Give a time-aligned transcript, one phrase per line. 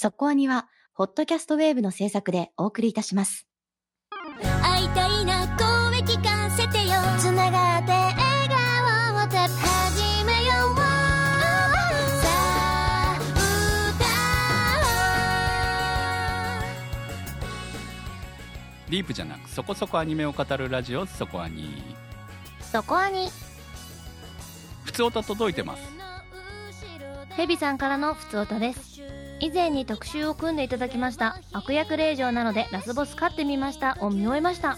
[0.00, 3.48] そこアニは、ホットキャストウェーブの制作でお送りいたします。
[4.62, 6.94] 会いたいな声聞かせてよ。
[7.18, 8.16] つながって笑
[8.48, 13.18] 顔を始めようさあ
[18.88, 21.82] ディープじゃなくそこそこアニメを語るラジオそこアニ。
[22.60, 23.30] そこアニ。
[24.84, 25.82] 普通歌届いてます。
[27.30, 28.87] ヘビさんからのふつおたです
[29.40, 34.76] 以前に特集を組んでいただきました悪役令嬢なのでラスボス勝ってみましたを見終えました。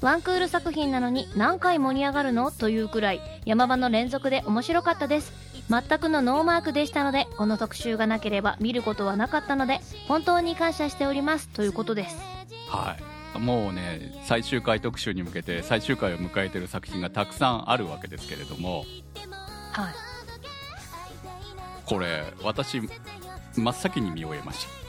[0.00, 2.50] ワンクール作品なのに何回盛り上がるの？
[2.50, 5.32] というくらい山場の連続で面白かったです。
[5.70, 9.78] 全くのノーマークでしたのでこの特集がなければ見ることはなかったので
[10.08, 12.16] 本当に感謝しておりますということです。
[12.68, 12.96] は
[13.36, 13.38] い。
[13.38, 18.84] もうね最終回特集に向けて最終回を迎えてる作品がたくさんあるわけですけれども。
[19.72, 19.94] はい。
[21.86, 22.80] これ私
[23.56, 24.82] 真っ先に見終えました。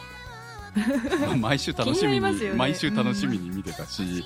[1.38, 2.52] 毎週楽しみにね。
[2.53, 4.23] 毎週楽しみに見てたし、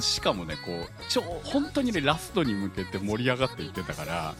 [0.00, 4.34] しかもねこう超本当にねラストに向けて盛り上がっていってたから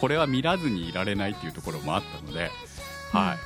[0.00, 2.50] これは見らずにいられないっていうところもあったので、
[3.12, 3.36] は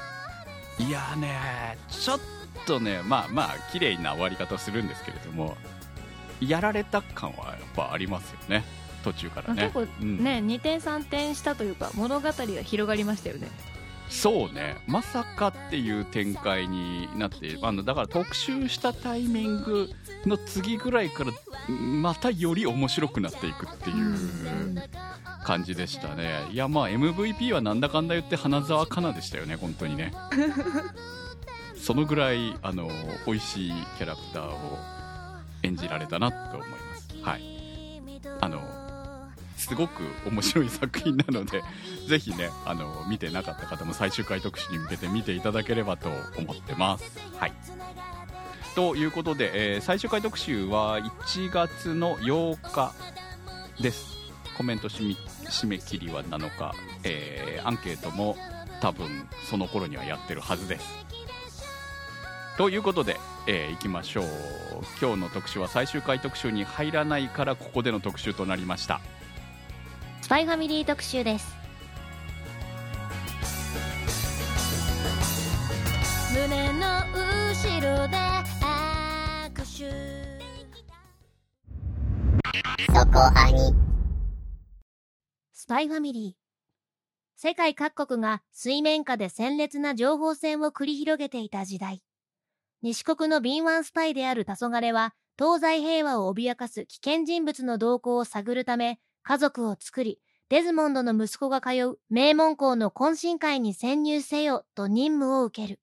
[0.78, 0.84] い。
[0.84, 2.20] いやーねちょっ
[2.66, 5.56] とねまあまあ綺麗な終わり方をするんですけれども
[6.40, 8.64] やられた感はやっぱありますよね。
[9.04, 9.62] 途中からね。
[9.62, 10.22] 結構うん。
[10.22, 13.48] ね、2点3点したというか物語が広がりましたよね
[14.08, 14.76] そうね。
[14.86, 19.90] まさかっていう展開になってあのだから特集したタイミング
[20.24, 21.32] の次ぐらいから
[21.68, 24.16] またより面白くなっていくっていう
[25.44, 26.46] 感じでしたね。
[26.50, 30.12] いやまあ MVP はなんだかんだ言って花澤香菜でしたよね本当にね。
[31.76, 32.88] そのぐらいあの
[33.26, 34.78] 美味しいキャラクターを
[35.62, 37.08] 演じられたなと思います。
[37.22, 37.56] はい。
[38.40, 38.60] あの
[39.66, 41.62] すごく面白い作品なので
[42.06, 47.04] ぜひねあの見てなかった方も最終回特集に向けて見ていただければと思ってます。
[47.38, 47.52] はい
[48.76, 52.92] ということで、えー最終回特集は1月の8日
[53.80, 54.16] です。
[54.56, 55.14] コメント締め
[55.48, 58.36] 締め切りは7日、えーアンケートも
[58.80, 60.86] 多分その頃にはやってるはずです。
[62.58, 64.26] ということで、えーいきましょう
[65.00, 69.00] 今日の特集は最終回特集に入らないからここでの特集となりました
[70.26, 71.54] スパイファミリー特集です。
[76.32, 76.80] 胸の
[77.14, 79.88] 後ろで握手。
[82.92, 83.20] そこ
[85.52, 87.40] スパイファミリー。
[87.40, 92.02] 世界各国が水面下で鮮烈な情報戦を繰り広げていた時代。
[92.82, 98.98] 西国の敏腕スパイである黄昏は東西平和を脅かす危険人物の動向を探るため
[99.28, 100.20] 家族を作り
[100.50, 105.80] デズモンドの息子が通う名門校の懇親会に潜入せよと任務を受ける。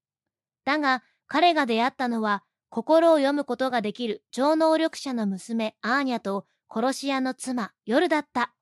[0.63, 8.53] だが彼が出会ったのは心を読むことができる超能力者の娘アーニャと殺し屋の妻夜だった。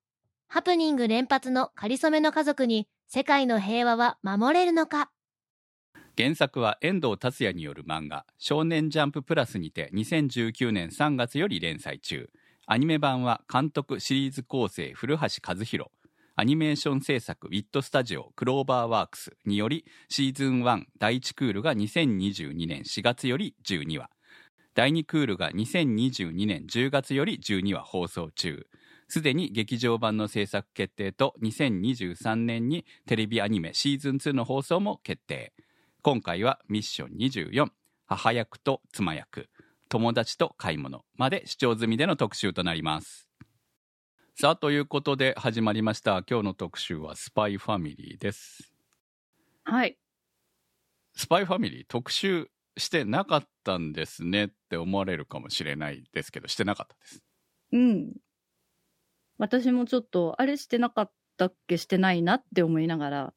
[0.47, 5.11] ハプニング連発の仮初めの家族に世界の平和は守れるのか。
[6.17, 12.31] 原作は遠藤達也による漫画「少年ジャンププラス」にて2019年3月より連載中。
[12.73, 15.91] アニメ版は監督シリーズ構成古橋和弘。
[16.37, 24.09] アニメーション制作ウィットスタジオクローバーワークスによりシーズン1第1クールが2022年4月より12話。
[24.73, 28.65] 第2クールが2022年10月より12話放送中。
[29.09, 35.51] すでに劇場版の制作決定と2023年にテレビアニメシーズン2の放送も決定。
[36.03, 37.67] 今回はミッション24
[38.07, 39.49] 母役と妻役。
[39.91, 43.27] 友達と買い物まで視聴済みでの特集となります
[44.39, 48.71] さあということで始まりました今日の特集はスパイファミリーです
[49.65, 49.97] はい。
[51.13, 57.23] スパイファミリー特集してなかったんですねって思われるかもしれないですけどしてなかったです
[57.73, 58.13] うん。
[59.39, 61.77] 私もちょっと、あれしてなかったっけ？
[61.77, 63.33] してないなって思いながら。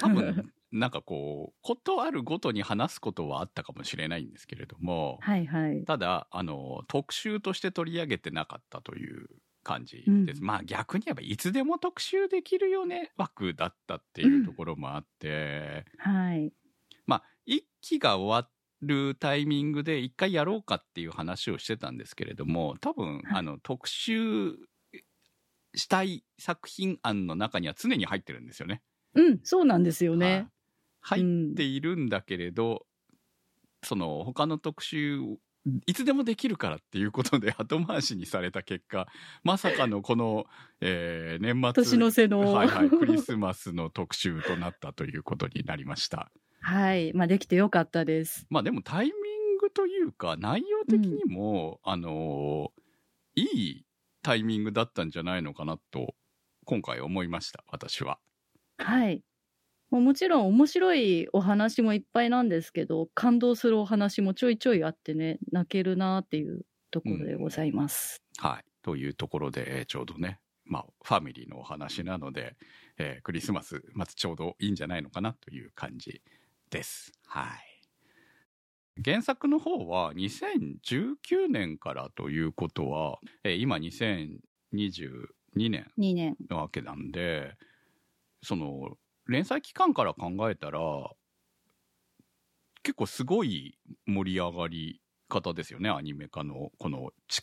[0.00, 5.84] 多分 なんかこうことあるごとに話すことはあったかもしれないんですけれどもはいはい。
[5.84, 9.28] ただあの特集として取り上げてなかったという
[9.62, 16.52] 感じです、うんまあ逆に言えばいつでも特集できるよね枠だったっていうところもあって、はい。
[17.06, 18.48] まあ一期が終わ
[18.82, 24.56] るタイミングで一回やろうかっていう話をしてたんですけれども多分、はいあの特集
[25.76, 28.82] したい作品案の中には常に入ってるんですよね。
[29.14, 30.48] うん、そうなんですよはいね。
[31.04, 32.86] 入っているんだけれど、
[33.82, 35.20] その他の特集
[35.86, 39.06] いつでもできるからっていうことで 後回しにされた結果
[39.42, 40.46] まさかのこの、
[40.80, 42.40] えー年末年の瀬の。
[42.52, 46.32] はいはい、クリスマスの特集となったということになりました。
[46.60, 47.12] はい。
[47.12, 48.46] まあ、できてよかったです。
[48.48, 52.84] まあでもタイミングというか内容的にも、あのー
[53.36, 53.86] いい
[54.22, 56.14] タイミングだったんじゃないのかなと
[56.64, 58.20] 今回思いました私は。
[58.78, 59.22] はい。
[60.00, 68.22] もちろん面白いお話もいっぱいなんですけど、感動するお話もちょいちょいあってね、泣けるなっていうところでございます。
[68.38, 68.64] はい。
[68.82, 72.56] というところで、えーちょうどね、まあ、ファミリーのお話なので、
[72.98, 76.22] えークリスマス、まずちょうどいいんじゃないのかなという感じ
[76.70, 77.12] です。
[77.26, 79.02] はい。
[79.04, 84.38] 原作の方は2019年からということは、えー今2022
[85.70, 86.36] 年2年。
[86.48, 87.54] なわけなんで、
[88.42, 90.80] その、連載期間から考えたら、
[92.82, 97.42] 結構すごい盛り上がり方ですよね、アニメ化のこのち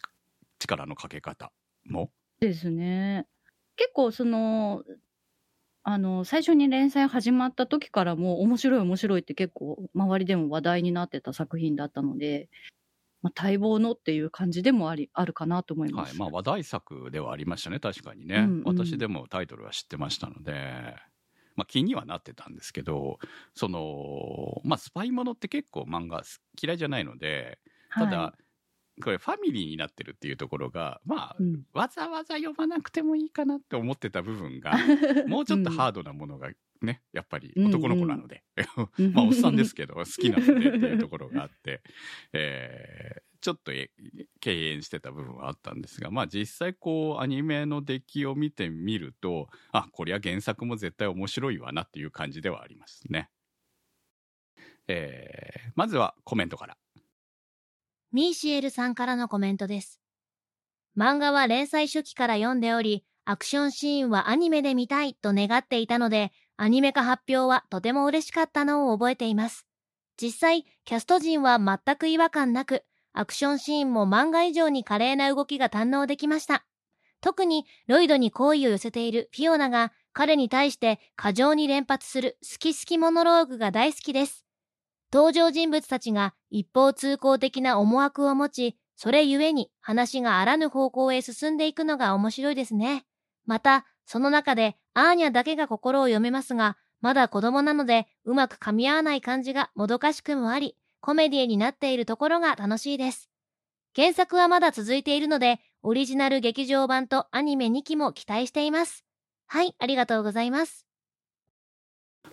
[0.60, 1.52] 力のかけ方
[1.86, 2.12] も。
[2.40, 3.28] ですね。
[3.76, 4.84] 結構その、
[5.84, 12.50] あの、最初に連載始まった時からも面白い面白いって結構周りでも話題になってた作品だったので、
[13.24, 16.10] まあ、待望のっていう感じでもあり、あるかなと思います。
[16.12, 16.20] はい。
[16.20, 18.36] まあ話題作ではありましたね、確かにね。
[18.36, 20.96] うんうん私でもタイトルは知ってましたので、
[21.56, 23.20] まあ気にはなってたんですけど、
[23.54, 26.24] その、まあスパイものって結構漫画
[26.62, 27.60] 嫌いじゃないので、
[27.94, 28.34] ただ、は
[29.02, 31.64] これファミリーになってるっていうところが、まあい、うん。
[31.74, 34.74] わざわざ読まなくてもいいかなって思ってた部分が、
[35.28, 36.52] もうちょっとハードなものが
[36.82, 38.44] ね、やっぱり男の子なので、
[38.98, 41.82] うん まあおっさんですけど、好きなのでっていうところがあって、
[42.34, 43.90] えーちょっとえ
[44.40, 53.32] 敬遠してた部分はあったんですが、まあ実際こうアニメの出来を見てみると、あ、こりゃ原作も絶対面白いわなっていう感じではありますね。
[54.88, 56.78] えーまずはコメントから。
[58.12, 60.02] ミーシエルさんからのコメントです。
[60.98, 69.66] 漫画は連載初期から読んでおり、アクションシーンはアニメで見たいと願っていたので、アニメ化発表はとても嬉しかったのを覚えています。
[70.16, 76.64] 実際、キャスト陣は全く違和感なく、アクションシーンも漫画以上に華麗な動きが堪能できました。
[77.20, 84.46] 特に、ロイドに好意を寄せているフィオナが、彼に対して過剰に連発する好き好きモノローグが大好きです。
[85.12, 93.04] 登場人物たちが一方通行的な思惑を持ち、それゆえに話があらぬ方向へ進んでいくのが面白いですね。
[93.48, 103.30] また、その中でアーニャだけが心を読めますが、まだ子供なのでうまく噛み合わない感じがもどかしくもあり、コメディになっているところが楽しいです。
[103.96, 109.04] 原作はまだ続いているので、オリジナル劇場版とアニメ2期も期待しています。
[109.48, 110.86] はい、ありがとうございます。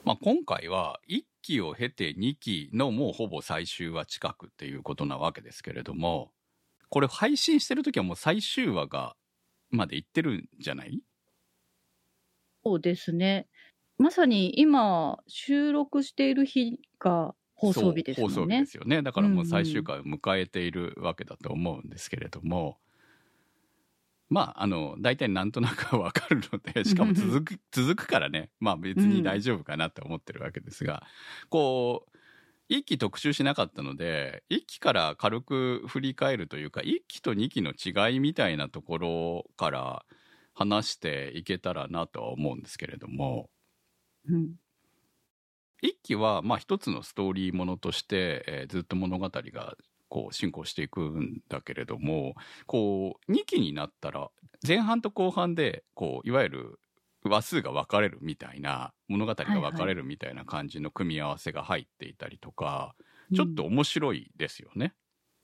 [0.05, 6.31] まあ、今回は1期を経て2期のもうほぼ最終話近くっていうことなわけですけれども
[6.89, 9.17] これ配信してる時はもう最終話が
[9.71, 11.03] まで行ってるんじゃない？
[12.69, 13.47] そうですね。
[13.97, 18.67] まさに今、収録している日が放送日ですもそうん放送日ねで。
[18.67, 19.01] すよね。
[19.01, 22.77] だからもう最終回を迎えているわけだと思うんですけれども、
[24.29, 28.51] まああの大体なんとなくはわかるので しかも続く続くからね。
[28.61, 31.05] まあ別に大丈夫かなって思ってるわけですが、
[31.49, 32.19] こう
[32.69, 40.05] 一期特集しなかったので一期から軽く振り返るというか一期と二期の違いみたいなところから
[40.59, 43.49] 話していけたらなとは思うんですけれども。
[44.29, 44.57] うん
[45.81, 49.77] 一期はまあ一つのストーリーものとして、えーずっと物語が
[50.09, 52.35] こう進行していくんだけれども
[52.67, 54.31] こう2期になったら
[54.67, 56.81] 前半と後半でこういわゆる
[57.23, 62.97] 話数が分かれるみたいな物語が分かれるみたいな感じの組み合わせが入っていたりとか、
[63.35, 64.95] ちょっと面白いですよね。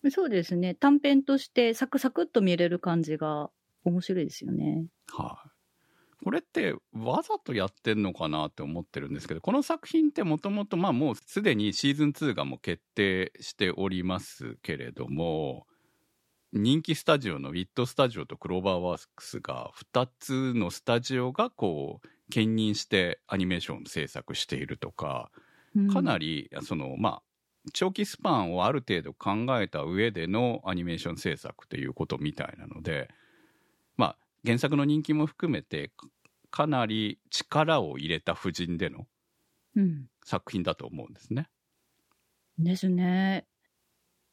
[0.03, 0.75] うんそうですね。
[0.75, 3.51] 短編としてサクサクっと見れる感じが
[3.85, 4.87] 面白いですよね。
[5.13, 15.67] はい、これってわざとやってんのかなって思ってるんですけどこの作品ってもともとまあもうすでにシーズン2がもう決定しておりますけれども
[16.53, 25.31] 人気スタジオのウィットスタジオとクローバーワークスが2つのスタジオがこう兼任してアニメーションを制作しているとか
[25.93, 27.23] かなり、りそのまあ
[27.73, 33.09] 長期スパンをある程度考えた上でのアニメーション制作ということみたいなので
[33.97, 36.09] まあ原作の人気も含めてか
[36.51, 39.07] かなり力を入れた布陣での
[39.77, 40.09] うん。
[40.25, 41.49] 作品だと思うんですね。
[42.59, 43.47] ですね。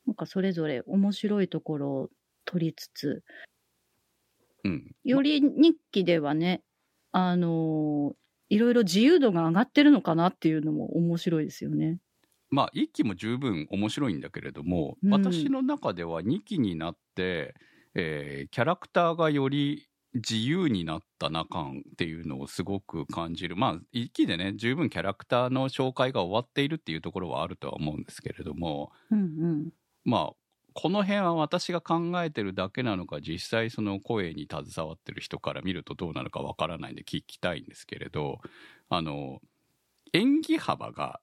[0.06, 2.10] なんかそれぞれ面白いところを
[2.46, 3.24] 取りつつ、
[4.64, 6.64] うん、より日記ではね、
[7.12, 8.16] あのー
[8.50, 12.00] いろいろ自由度が上がってるのかなっていうのも面白いですよね。
[12.50, 17.56] まあ1期も十分面白いんだけれども、うん私の中では2期になって、
[17.96, 23.56] えーキャラクターがより自由になったな感っていうのをすごく感じる。
[23.56, 29.70] まあ、一気でね、十分キャラクターの紹介が終わっているっていうところはあるとは思うんですけれども、うんうん。
[30.04, 30.36] まあ、
[30.74, 38.42] この辺は私が考えてるだけなのか、実際その声に携わってる人から見るとどうなのかわからないんで聞きたいんですけれど、
[38.90, 39.40] あの、
[40.14, 41.22] 演技幅が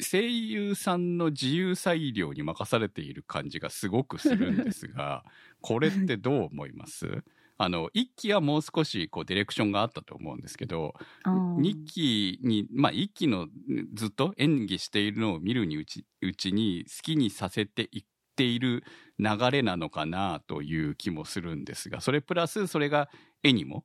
[0.00, 5.24] 声優さんの自由裁量に任されている感じがすごくするんですが、
[5.60, 7.24] これってどう思います？
[7.56, 11.32] あの、一期はもう少しこうディレクションがあったと思うんですけど、あー。
[11.56, 13.48] 2期に、まあ1期の
[13.94, 18.04] ずっと演技しているのを見るにうちうちに好きにさせていっ
[18.36, 18.84] ている
[19.18, 23.10] 流れなのかなという気もするんですが、それプラスそれが
[23.42, 23.84] 絵にも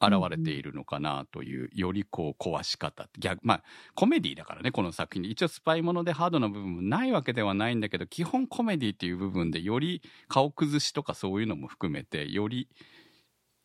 [0.00, 3.08] 現れているのかなという、よりこう壊し方。
[3.18, 3.62] 逆、まあ
[3.94, 5.30] コメディだからね、この作品。
[5.30, 12.68] 一応スパイものでハードな部分もないわけではないんだけど、基本コメディっていう部分でより顔崩しとかそういうのも含めて、より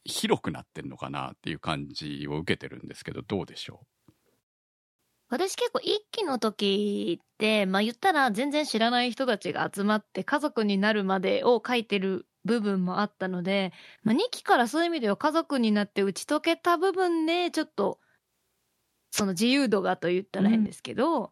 [0.06, 3.86] 広くなってんのかなっていう感じを受けてるんですけど、どうでしょう？
[5.30, 13.72] 私結構一期の時って、まあ言ったら全然知らない人たちが集まって家族になるまでを書いてる部分もあったので、
[14.04, 18.00] まあ、2期からそういう意味では家族になって打ち解けた部分でちょっと
[19.12, 21.32] その自由度がと言ったら変ですけど、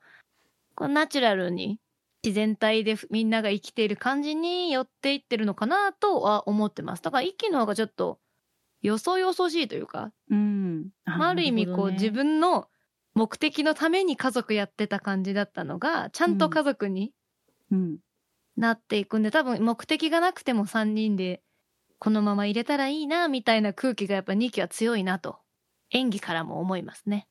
[0.75, 1.79] こうナチュラルに
[2.23, 7.01] 自然体でみんなが生きている感じに寄っていってるのかなとは思ってます。
[7.01, 8.19] だから一期の方がちょっと
[8.81, 10.89] よそよそしいというか、うん。
[11.05, 12.67] まあ、ある意味こう自分の
[13.13, 17.13] 目的のために家族やってた感じだったのがちゃんと家族に
[17.71, 17.97] うん。
[18.59, 21.43] なっていくんで、多分目的がなくても3人で
[21.99, 25.39] このまま入れたらいいなみたいな空気がやっぱ2期は強いなと
[25.91, 27.27] 演技からも思いますね。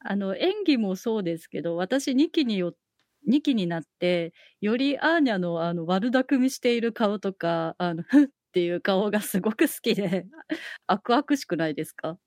[0.00, 2.74] あの、演技もそうですけど、私2期によ、
[3.26, 10.26] 2期になって、よりアーニャのあの悪巧みしている顔とか、あの、ふっっていう顔がすごく好きで、
[10.86, 12.18] 悪々しくないですか？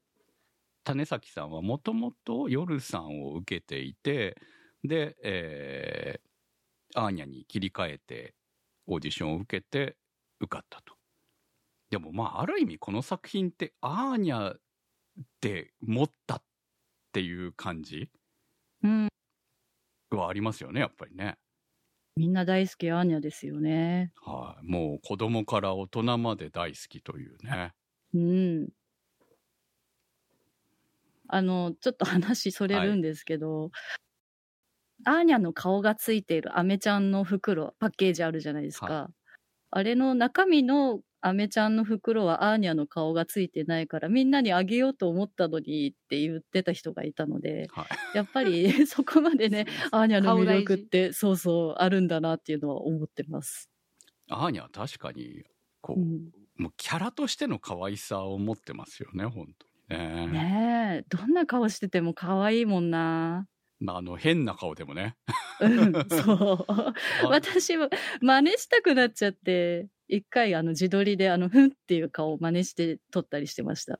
[0.83, 4.37] 種崎さんはもともと夜さんを受けていて、
[4.83, 6.34] で、えー
[6.95, 8.35] アーニャに切り替えて
[8.87, 9.97] オーディションを受けて
[10.39, 10.95] 受かったと。
[11.89, 14.55] でもまあ、ある意味この作品ってアーニャ
[15.41, 16.43] で持ったっ
[17.13, 18.09] ていう感じ
[18.83, 19.09] うん。
[20.11, 21.37] はありますよね、やっぱりね。
[22.15, 24.13] みんな大好きアーニャですよね。
[24.21, 27.73] はい、もう子供から大人まで大好きというね。
[28.13, 28.69] うん。
[31.27, 33.71] あの、ちょっと話それるんですけど、
[35.03, 38.85] アーニャの顔がついているアメちゃんの袋、パッケージあるじゃないですか。
[38.85, 39.09] は
[39.71, 48.17] あれの中身のアメちゃんの袋はアーニャの顔がついてないからみんなにあげようと思ったのにって言ってた人がいたので、はい。
[48.17, 53.69] やっぱり そこまでね、アーニャの魅力ってそうそうあるんだなっていうのは思ってます。
[54.29, 55.43] アーニャは確かに、
[55.81, 59.47] こう、うん、もうキャラとしての可愛さを持ってますよね、本
[59.89, 60.27] 当にね。
[60.27, 63.47] ねえ、どんな顔してても可愛いもんな。
[63.85, 65.15] まあ、あの、変な顔でもね。
[65.61, 66.65] うん、そう。
[66.67, 66.93] あ
[67.29, 67.89] 私も
[68.21, 73.99] 真似したくなっちゃって、一回あの自撮りであの、ふんっていう顔を真似して撮ったりしてました。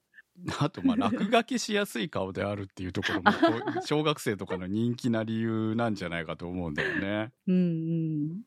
[0.60, 3.32] あと、まあ、落書きしやすい顔であるっていうところも、
[3.86, 7.32] 小学生とかの人気な理由なんじゃないかと思うんだよね。
[7.48, 8.42] うんうん。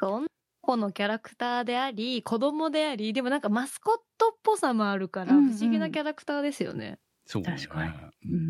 [0.00, 0.28] 女の
[0.62, 6.98] 子のキャラクターであり子供でありでもなんかマスコットっぽさもあるからうんうん不思議なキャラクターですよね。
[7.26, 7.50] そうね。
[7.56, 7.92] 確かに
[8.24, 8.40] ううん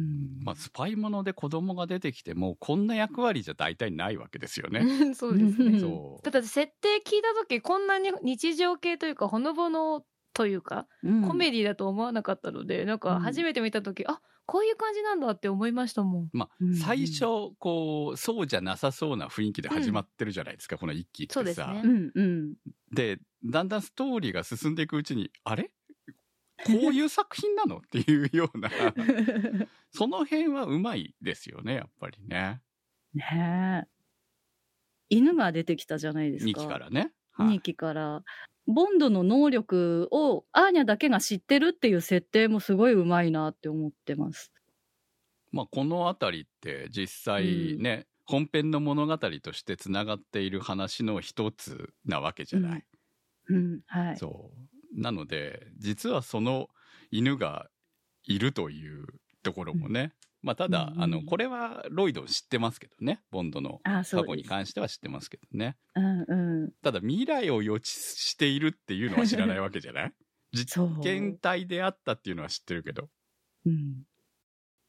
[0.41, 4.89] んまあ、スパイもので子供が出てきても、こんな役割じゃ大体ないわけですよね。
[5.15, 5.73] そうですね。
[5.73, 6.31] うんそう。
[6.33, 16.31] だって設定聞いた時こんなに日常系というかほのぼのというか、うんコメディだと思わなかったのでなんかうん初めて見た時、あこういう感じなんだって思いましたもん。
[16.33, 21.33] まあうん、最初、こう、そうじゃなさそうな雰囲気で始まってるじゃないですか、この一期ってさ。
[21.35, 22.55] そうですねうんうん。
[22.93, 25.74] で、だんだんストーリーが進んでいくうちに、あれ？
[26.65, 27.79] こういう作品なの？
[27.79, 28.71] っていうような、
[29.91, 32.63] その辺はうまいですよね、やっぱりね。
[33.15, 33.89] ねえ。
[35.09, 36.51] 犬が出てきたじゃないですか。
[36.51, 37.13] 2期からね。
[37.39, 38.23] 2期から。
[38.67, 44.53] ボンドの能力をアーニャだけが知ってるっていう設定もすごいうまいなって思ってます。
[45.53, 52.85] まあ、このあたりって実際ね、本編の物語としてつながっている話の一つなわけじゃない。
[53.49, 54.17] うん、はい。
[54.17, 54.74] そう。
[54.95, 56.69] なので、実はその
[57.11, 57.69] 犬が
[58.25, 59.07] いるという
[59.43, 60.13] ところもね。
[60.43, 63.23] まあ、ただ、うんあの、これはロイド知ってますけどね。
[63.31, 63.81] ボンドの。
[63.83, 65.77] 過去に関しては知ってますけどね。
[65.95, 66.73] うんうん。
[66.83, 70.13] ただ、未来を予知しているっていうのは知らないわけじゃない？
[70.53, 73.09] 実験体であったっていうのは知ってるけど。
[73.65, 74.03] うん。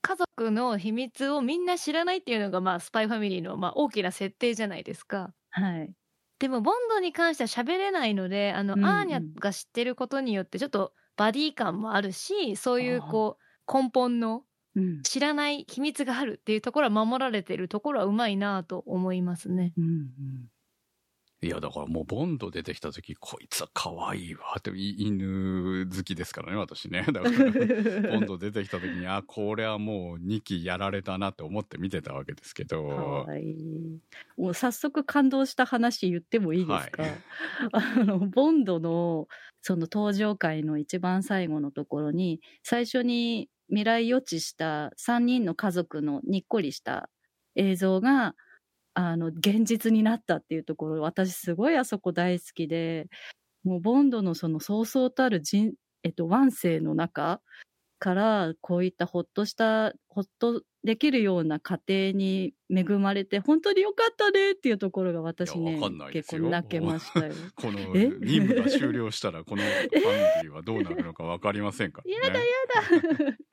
[0.02, 5.34] 家族の秘密をみんな知らないっていうのがまあスパイファミリーのまあ大きな設定じゃないですか。
[5.50, 5.92] はい。
[6.40, 14.44] でもボンドに関しては喋れないのであの、うんうんアーニャが知ってることによってちょっとバディ感もあるしそういうこう根本の
[14.76, 15.04] うん。
[15.04, 19.74] 知らない秘密があるっていうところは守られてるところはうまいなと思いますね。
[19.78, 20.10] うんうん。
[21.42, 27.06] いや、だからもうボンド出てきた時、こいつは可愛いわって、い犬好きですからね、私ね。
[27.12, 27.30] だから、
[28.10, 33.56] ボンド出てきた時に、あ、これはもう2期やられたなって思って見てたわけですけかど、い。
[34.38, 37.12] もう早速感動した話言ってもいいですか、はい
[37.74, 39.28] あの、ボンドの、
[39.62, 47.10] その登場回の一番最後のところに、最初に未来予知した3人の家族のにっこりした
[47.56, 48.36] 映像が、
[48.96, 53.08] あの、現実になったっていうところ、私すごいあそこ大好きで、
[53.64, 55.74] もうボンドのそのそうそうたる人、
[56.04, 57.42] えっと、腕性の中
[58.00, 65.78] から、こういったほっとした、ほっとできるような家庭に恵まれて、本当によかったねっていうところが私ね
[66.14, 67.34] 結構泣けましたよ。
[67.56, 68.08] このえ？
[68.22, 69.90] 任務が終了したら、このファミ
[70.44, 72.14] リーはどうなるのか分かりませんからね。
[72.24, 73.38] やだやだ。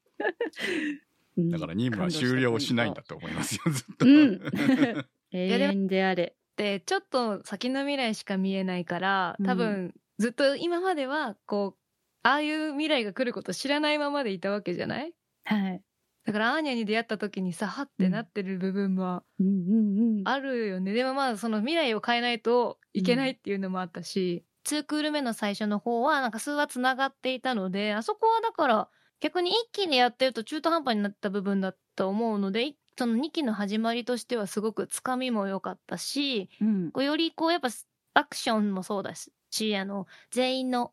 [1.37, 4.07] うんだから任務は終了しないんだと思いますよ、ずっと。
[4.07, 4.41] うん。
[5.33, 6.37] 永遠であれ。
[6.57, 11.81] でちょっと先の未来しか見えないから多分ずっと今まではこう
[12.23, 15.13] ああいう未来が来ること知らないままでいたわけじゃない？
[15.45, 15.83] はい。
[16.25, 20.23] だからアーニャに出会った時にさはってなってる部分はうんうんうん。
[20.25, 37.69] あるよね、でもまあその未来を変えないといけないっていうのもあったし、ツークール目の最初の方はなんか数話つながっていたのであそこはだから逆に一気にやってると中途半端になった部分だと思うのでいその2期の始まりとしてはすごくつかみも良かったしうんこうよりこうやっぱ
[38.15, 40.93] アクションもそうだしあの全員の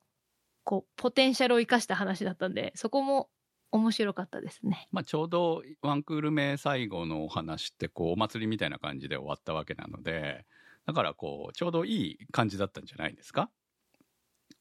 [0.63, 3.29] こうポテンシャルを生かした話だったんでそこも
[3.71, 4.87] 面白かったですね。
[4.91, 10.45] まあ、ちょうどワンクール目最後のお話ってこうお祭りみたいな感じで終わったわけなので
[10.87, 13.51] だからこうちょうどいい感じだったんじゃないですか？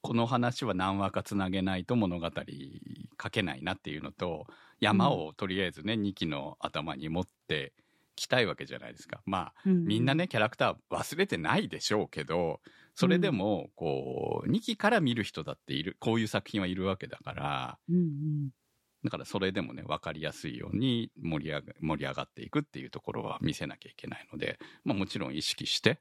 [0.01, 2.31] この話は何話かつなげないと物語
[3.23, 4.47] 書けないなっていうのと
[4.81, 7.73] 山をとりあえずね、2期の頭に持って
[8.15, 9.21] きたいわけじゃないですか。
[9.27, 12.61] まあみんなねキャラクター忘れてないでしょうけど
[12.95, 18.51] それでもこう2期から見る人だっているこういう作品はいるわけだからうんうん。
[19.05, 26.01] だからそれでもね分かりやすいように盛り上が盛り上がっていくっていうところは見せなきゃいけないので、まあ、もちろん意識して、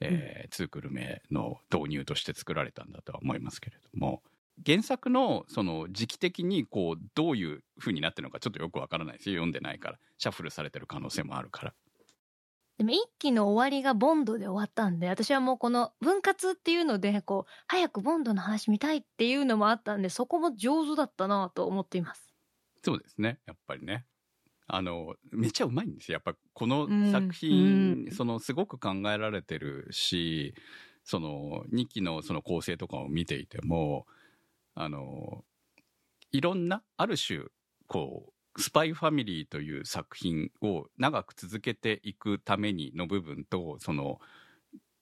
[0.00, 4.22] えーツークルメの導入として作られたんだとは思いますけれども。
[4.64, 11.74] 原作のその時期的にこうどういう風になってるのかちょっとよくわからないですよ読んでないからシャッフルされてる可能性もあるから。
[12.78, 22.34] でも一期の終わりがボンドで終わったんで私はもうこの分割っていうのでこう早くボンドの話見たいっていうのもあったんでそこも上手だったなと思っています。
[22.84, 23.40] そうですね。
[23.46, 24.04] やっぱりね
[24.68, 26.14] あのめっちゃうまいんですよ。
[26.14, 28.12] やっぱこのうん作品、うん。
[28.12, 30.54] そのすごく考えられてるし
[31.04, 34.06] その2期のその構成とかを見ていても
[34.74, 35.44] あの
[36.32, 37.44] いろんなある種
[37.86, 44.18] こうスパイファミリーという作品を長く続けていくためにの部分とその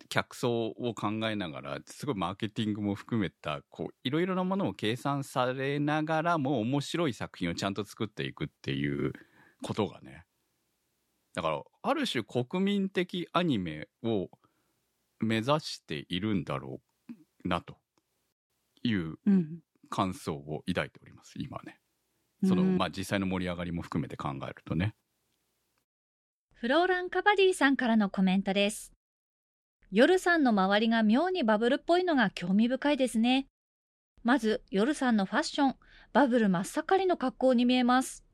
[0.09, 9.13] 客層を考えながらすごいマーケティングも含めたこういろいろなものを計算されながらも面白い作品をちゃんと作っていくっていう
[9.63, 10.25] ことがね
[11.35, 14.29] だからある種国民的アニメを
[15.21, 16.81] 目指しているんだろ
[17.45, 17.77] うなと
[18.83, 19.61] いううん。
[19.91, 21.79] 感想を抱いております今ね
[22.45, 24.95] その、うんまあ実際の盛り上がりも含めて考えるとね
[26.65, 28.95] フローランカバディさんからのコメントです。
[29.91, 33.49] 夜さんの周りが妙にバブルっぽいのが興味深いですね。
[34.23, 35.77] まず、夜さんのファッション、
[36.15, 38.25] バブル真っ盛りの格好に見えます。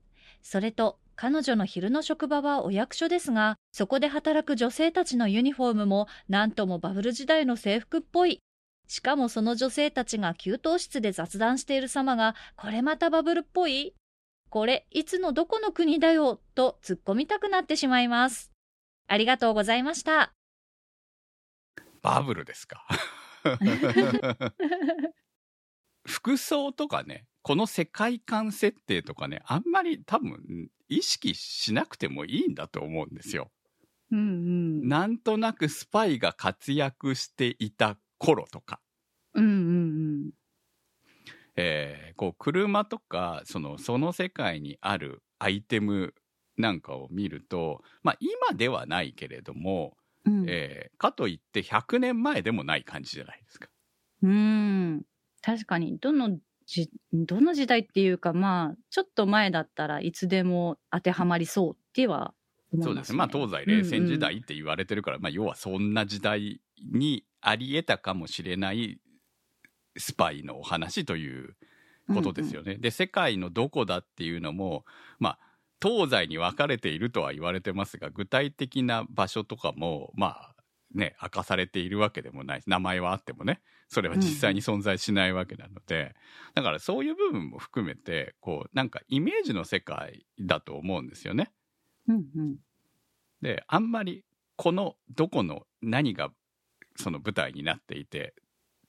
[0.42, 8.40] それと、彼女の昼の職場はお役所ですが、そこで働く女性たちのユニフォームもなんともバブル時代の制服っぽい。
[8.88, 13.92] しかもその女性たちが給湯室で雑談している様が、これまたバブルっぽい
[14.48, 18.50] これ、いつのどこの国だよ、と突っ込みたくなってしまいます。
[19.06, 20.32] ありがとうございました。
[22.00, 22.86] バブルですか？
[26.08, 33.50] 服装とかねこの世界観設定とかねあんまり多分意識しなくてもいいんだと思うんですよ。
[34.10, 34.22] うんう
[34.86, 34.88] ん。
[34.88, 38.82] なんとなくスパイが活躍していた頃とか、
[39.34, 39.48] うんう
[40.28, 40.30] ん
[41.56, 46.14] えーこう車とかそのその世界にあるアイテム
[46.58, 50.44] なんかを見ると、まあ、今ではないけれども、うん。
[50.46, 53.68] えーかといって100年前でもない感じじゃないですか。
[54.22, 55.04] うん。
[55.42, 56.38] 確かに、どの
[56.70, 62.32] じ、どの時代っていうか、まあ、ちょっと前だったらいつでも当てはまりそうっては
[62.72, 62.84] 思います、ね。
[62.84, 63.18] そうですね。
[63.18, 66.60] まあ、東西冷戦時代って言われてるから、まあ、要はそんな時代
[66.92, 69.00] にあり得たかもしれない
[69.96, 71.56] スパイのお話という
[72.06, 72.76] ことですよね。
[72.76, 74.84] で、世界のどこだっていうのも、
[75.18, 75.38] まあ、
[75.82, 80.54] 東西に分かれているとは言われてますが、具体的な場所とかも、まあ、
[80.94, 82.62] ね、明かされているわけでもない。
[82.66, 86.14] 名前はあってもね、それは実際に存在しないわけなので、
[86.54, 91.52] だからそういう部分も含めて、こう、なんかイメージの世界だと思うんですよね。
[92.08, 92.56] うんうん。
[93.42, 94.24] で、あんまり、
[94.56, 96.30] この、どこの何が、
[96.96, 98.34] その舞台になっていて、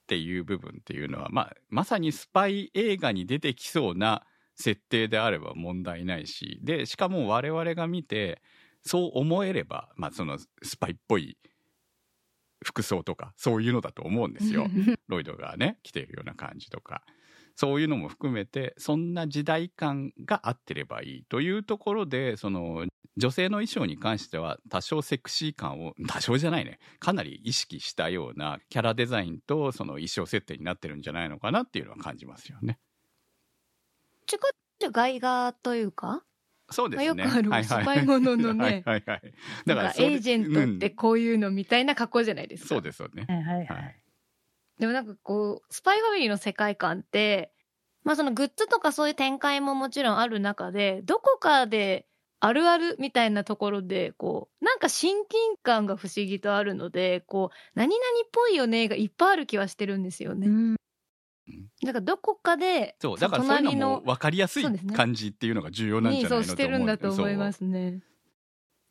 [0.04, 4.24] っていう部分っていうのは、まあ、まさにスパイ映画に出てきそうな
[4.56, 8.42] 設定であれば問題ないし、で、しかも我々が見て、
[8.82, 11.38] そう思えれば、まあ、そのスパイっぽい
[12.64, 14.68] 服装とか、そういうのだと思うんですよ。
[15.08, 17.04] ロイドがね、着ているような感じとか。
[17.56, 22.86] そういうのも含めて、そんな時代感があってればいいというところで、その、
[23.18, 32.80] 女性の衣装に関しては多少セクシー感を、多少じゃないね、かなり意識したようなキャラデザインとその衣装設定になってるんじゃないのかなっていうのは感じますよね。
[34.26, 36.24] ちょこっと外画というか、
[36.72, 37.06] そうですね。
[37.06, 39.34] よくあるはいはいスパイもののねはいはいはい。
[39.66, 42.70] だからエージェントってこういうのみたいな格好じゃないですか。
[42.70, 43.26] そうですよね。
[43.28, 44.80] はいはいははいい。
[44.80, 47.54] でもなんかこう、スパイファミリーの世界観って、
[48.04, 52.08] まあそのグッズとかそういう展開ももちろんある中で、どこかで
[52.40, 60.48] あるあるみたいなところで、こう、なんか親近感が不思議とあるので、こう、何々っぽいよねがいっぱいある気はしてるんですよね。
[60.48, 60.76] うん
[61.84, 68.02] だからどこかで、そう、だからそういうの隣も分かりやすい感じっていうのが重要なんじにゃないのと思うそうしてるんだと思いますね。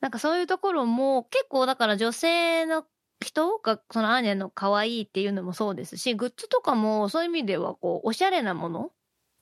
[0.01, 2.85] なんかそういうところも結構だから女性の
[3.23, 8.92] 人がそのアーニャの可愛いっていうのもそうですし、グッズとかもそういう意味ではこうおしゃれなもの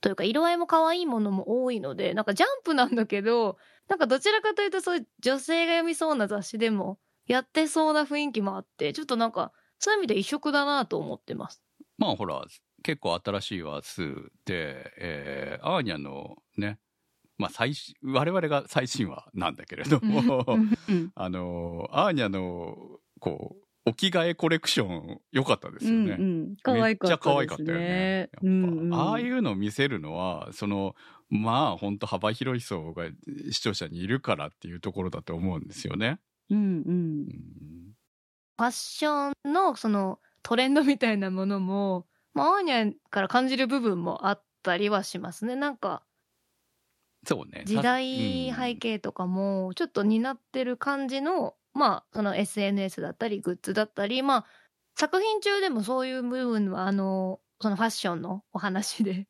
[0.00, 3.57] というか色合いも可愛いものも多いので、なんかジャンプなんだけど、
[3.88, 11.62] なんかどちらかというとそういう女性が読みそうな雑誌でもやってそうな雰囲気もあって、ちょっとなんかそういう意味で異色だなと思ってます。
[11.98, 12.42] まあほら、
[12.88, 14.14] 結構新しい話数
[14.46, 16.79] で、えーアーニャのね、
[17.37, 20.46] まあ最新、我々が最新話なんだけれども、
[20.88, 21.12] うん。
[21.14, 26.16] あの、アーニャの、こう、お着替えコレクション良かったですよね。
[26.18, 28.31] うんめっちゃ可愛かったよね。
[28.40, 28.94] うんうん。
[28.94, 30.96] ああいうのを見せるのは、その、
[31.29, 33.11] まあ本当幅広い層が
[33.51, 36.20] 視聴者にいるからっていうところだと思うんですよね。
[36.48, 36.64] うんうん。
[36.64, 37.92] うん。
[38.57, 42.07] ファッションのそのトレンドみたいなものも、
[42.38, 45.57] まあ、アーニャから感じる部分もあったりはしますね。
[45.57, 46.03] なんか
[47.27, 47.64] そうね。
[47.66, 54.46] 時代背景とかもちょっと担ってる感じの、まあその SNS だったりグッズだったり、まあ
[54.96, 59.27] 作品中でもそういう部分はあの、そのファッションのお話で。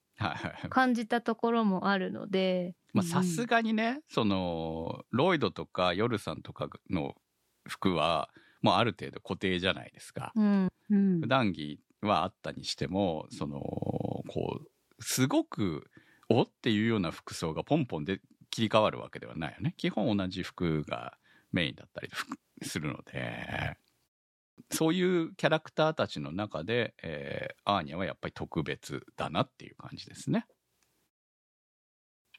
[0.69, 7.15] 感じたところもあるので、まあさすがにね、その、ロイドとかヨルさんとかの
[7.69, 8.29] 服は、
[8.61, 10.33] もうある程度固定じゃないですか。
[10.35, 13.61] うん、うん普段着はあったにしても、その、
[14.29, 14.69] こう、
[15.01, 15.91] すごく、
[16.29, 19.75] おっていうような服装がポンポンで切り替わるわけではないよね。
[19.77, 21.17] 基本同じ服が
[21.53, 22.11] メインだったり
[22.63, 23.77] するので、
[24.71, 30.47] そういうキャラクターたちの中で、えーアーニャはやっぱり特別だなっていう感じですね。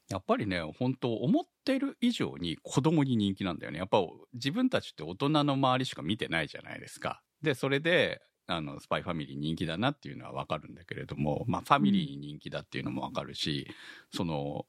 [0.10, 3.78] やっぱりね、本当思ってる以上に子供に人気なんだよね。
[3.78, 4.00] やっぱ
[4.34, 7.22] 自分たちって大人の周りしか見てないじゃないですか。
[7.44, 8.20] で、それで、
[8.52, 13.68] あの、スパイファミリー人気だなっていうのはわかるんだけれども、まあ、ファミリーに人気だっていうのもわかるし、
[14.12, 14.66] その、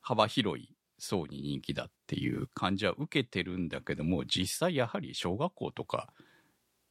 [0.00, 6.14] 幅広い層に人気だっていう感じは受けてるんだけども、実際やはり小学校とか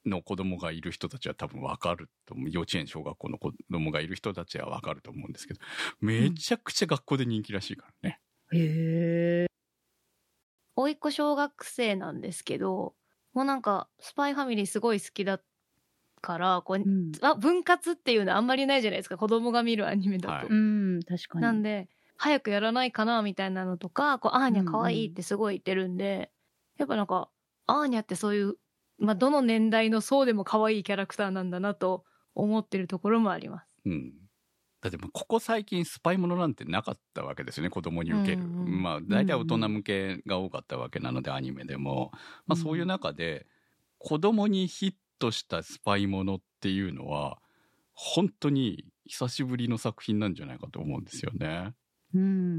[0.06, 2.50] の子供がいる人たちは多分わかると思う。
[2.52, 5.60] 幼稚園、小学校の子供がいる人たちはわかると思うんですけど、
[6.00, 8.22] めちゃくちゃ学校で人気らしいからね。
[8.52, 9.48] へえ。
[10.76, 12.96] 甥っ子小学生なんですけど、
[13.34, 15.42] もうなんか、スパイファミリーすごい好きだ
[16.22, 19.18] から、こう、うんあ、分割っていうのはあんまりないじゃないですか。
[19.18, 20.36] 子供が見るアニメだと。
[20.36, 21.42] はいうん、確かに。
[21.42, 26.32] なんで、早くやらないかなみたいなのとか、こう、アーニャ可愛いってすごい言ってるんで、
[26.78, 27.30] やっぱなんか、
[27.68, 28.56] アーニャってそういう、
[28.98, 32.04] まあ、どの年代の層でも可愛いキャラクターなんだなと
[32.34, 33.68] 思ってるところもあります。
[33.86, 34.14] うん。
[34.82, 38.44] だってここ最近スパイものなんてなかったわけですよね、子供に受ける。
[38.44, 42.12] うんうんまあ大体大人向けが多かったわけなので、アニメでも。
[42.46, 43.48] まあそういう中で、
[43.98, 47.40] 子供にヒットしたスパイものっていうのは、
[47.94, 51.74] 本当に久しぶりの作品なんじゃないかと思うんですよね。
[52.14, 52.58] うん。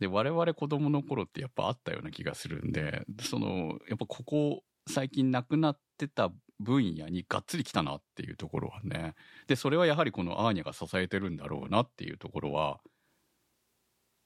[0.00, 9.14] で、我々子供の頃ってやっぱあったような気がするんで、その、やっぱここ最近なくなってた分野にがっつり来たなっていうところはね。
[9.46, 12.80] で、それはやはりこのアーニャが支えてるんだろうなっていうところは、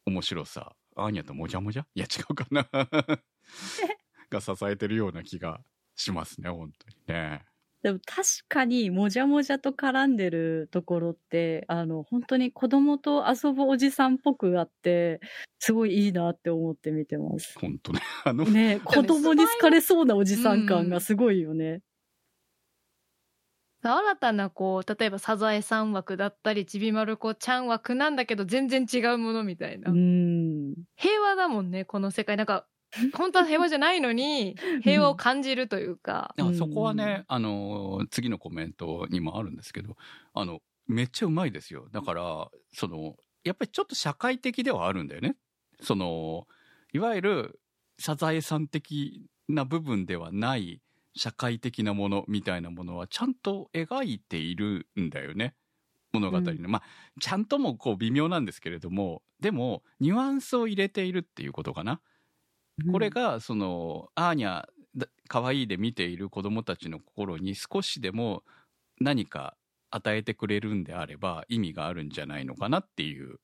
[0.07, 0.75] 面白さ。
[0.97, 1.87] アーニャともじゃもじゃ？
[1.95, 2.69] いや違うかな。
[4.31, 5.63] が支えてるような気が
[5.97, 6.73] しますね、本
[7.07, 7.45] 当にね。
[7.83, 15.21] でも確かにもじゃもじゃと絡んでるところって、あの、本当に子供と遊ぶおじさんっぽくあって、
[15.59, 17.59] すごいいいなって思って見てます。
[17.59, 18.01] 本当ね。
[18.25, 21.83] あの、ね子供に好かれそうなおじさん感がすごいよね。
[23.85, 30.75] 新たなこう例えばサザエさん枠だったりちびまる子ちゃん枠なんだけど全然違うものみたいな、うん。
[30.95, 32.69] 平和だもんねこの世界なんか
[33.15, 39.97] 本当は平和じゃないのに平和を感じるというか、だからそこはね、あの、次のコメントにもあるんですけど、
[40.35, 41.89] あの、めっちゃうまいですよ。
[41.91, 45.37] だから、その、やっぱりちょっと社会的ではあるんだよね。
[45.81, 46.47] その、
[46.93, 47.61] いわゆる
[47.99, 50.83] サザエさん的な部分ではない
[51.15, 55.55] 社会的なものみたいなものはちゃんと描いているんだよね。
[56.13, 56.69] 物語の。
[56.69, 56.83] まあ、
[57.21, 62.01] ちゃんともこう微妙なんですけれども、でも、ニュアンスを入れているっていうことかな。
[62.91, 68.43] これがそのアーニャだ可愛いで見ている子供たちの心に少しでも
[69.01, 69.57] 何か
[69.91, 73.39] 与えてくれるんであれば意味があるんじゃないのかなっていう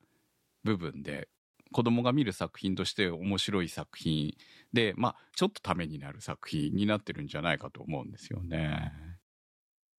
[0.64, 1.28] 部分で
[1.72, 4.34] 子供が見る作品として面白い作品
[4.72, 8.92] でまあちょっとためになる作品になってるんじゃないかと思うんですよね。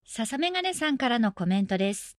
[0.04, 2.16] 笹メガネさんからのコメントです。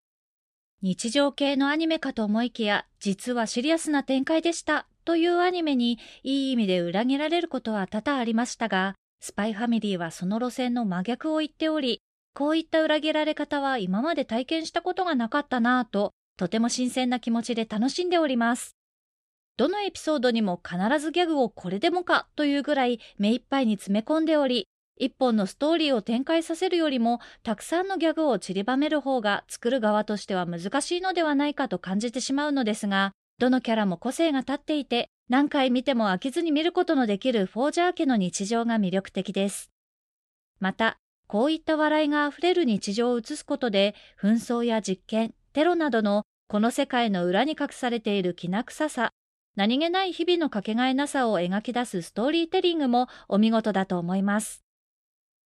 [0.82, 4.88] 日常系のアニメかと思いきや、実はシリアスな展開でした。
[5.06, 12.02] というアニメに、いい意味で裏切られることは多々ありましたが、スパイファミリーはその路線の真逆を言っており、
[12.34, 18.76] こういった裏切られ方は今まで体験したことがなかったなぁと、とても新鮮な気持ちで楽しんでおります。
[19.58, 33.12] どのエピソードにも必ずギャグをこれでもかというぐらい目いっぱいに詰め込んでおり、一本のストーリーを展開させるよりも、たくさんのギャグを散りばめる方が作る側としては難しいのではないかと感じてしまうのですが、
[33.42, 39.72] どのキャラも個性が立っていて、何回見ても飽きずに見ることのできるフォージャー家の日常が魅力的です。
[40.60, 49.12] また、こういった笑いがあふれる日常を映すことで、紛争や実験、テロなどのこの世界の裏に隠されているきな臭さ、
[49.56, 54.64] 何気ない日々のかけがえなさを描き出すストーリーテリングもお見事だと思います。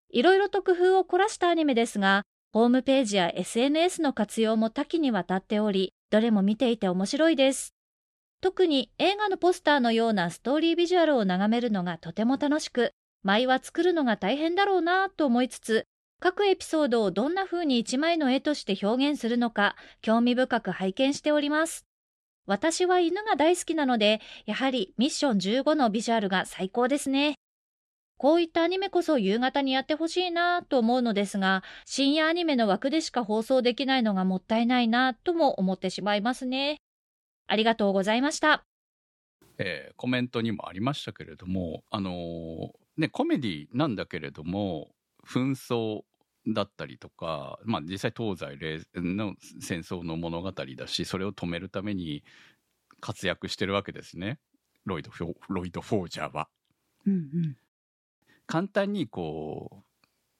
[0.09, 7.72] いろいろと工夫を凝らしたアニメですが、ホームページや SNS の活用も多岐にわたっており、どれも見ていて面白いです。
[8.43, 12.91] 特に映画のポスターのようなストーリービジュアルを眺めるのがとても楽しく、
[13.23, 15.85] 舞は作るのが大変だろうなと思いつつ、
[16.19, 21.85] 各エピソードをどんな風に一枚の絵として表現するのか、興味深く拝見しております。
[22.45, 27.35] 私は犬が大好きなので、やはりミッション15のビジュアルが最高ですね。
[28.17, 36.82] こういったアニメこそ夕方にやってほしいなと思うのですが、深夜アニメの枠でしか放送できないのがもったいないなとも思ってしまいますね。
[37.47, 38.65] ありがとうございました。
[39.57, 44.89] えーコメントにもありましたけれども、あのーね、コメディなんだけれども、
[45.25, 46.01] 紛争
[46.47, 52.23] だったりとか、まあ実際東西冷の戦争の物語だし、それを止めるために
[52.99, 54.39] 活躍してるわけですね。
[54.85, 56.49] ロイド・フォロイド・フォージャーは。
[57.05, 57.57] うんうん。
[58.45, 59.83] 簡単にこ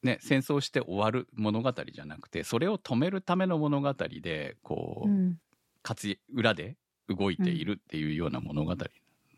[0.04, 5.38] う、ね、戦争して終わる物語じゃなくて、それを止めるための物語で、こう、うん
[5.86, 6.78] 活裏で
[7.10, 8.78] 動いているっていうような物語な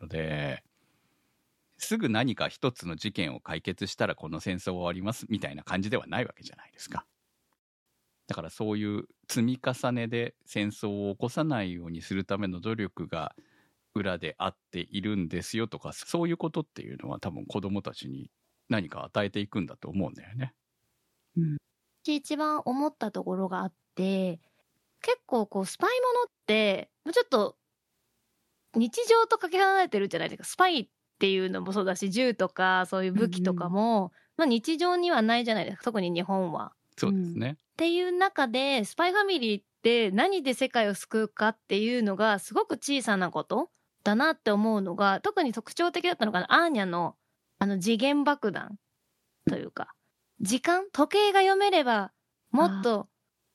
[0.02, 0.64] ので、
[1.78, 7.06] すぐ何か一つの事件を解決したらこの戦争は終わりますみたいな感じではないわけじゃないですか。
[8.28, 13.36] だからそういう積み重ねで戦争を起こさないようにするための努力が
[13.94, 18.32] 裏であっているんですよとか、そういうことっていうのは多分子供たちに
[18.68, 20.54] 何か与えていくんだと思うんだよね。
[22.04, 24.40] 私一番思ったところがあって、
[25.06, 27.56] 結構こうスパイものって、ちょっと
[28.76, 30.46] 日常とかけ離れてるじゃないですか。
[30.46, 30.88] スパイっ
[31.20, 35.84] ていうのもそうだし、銃とかそういう武器とかも、まあ日常にはないじゃないですか。
[35.84, 36.74] 特に日本は。
[36.98, 37.52] そうですね。
[37.52, 43.70] っていう中で、スパイファミリーって何で世界を救うかっていうのがすごく小さなこと
[44.04, 47.16] だなって思うのが、特に特徴的だったのが、アーニャの
[47.60, 48.78] あの次元爆弾
[49.48, 49.94] というか、
[50.42, 50.86] 時間？
[50.92, 52.12] 時計が読めれば
[52.52, 53.08] もっと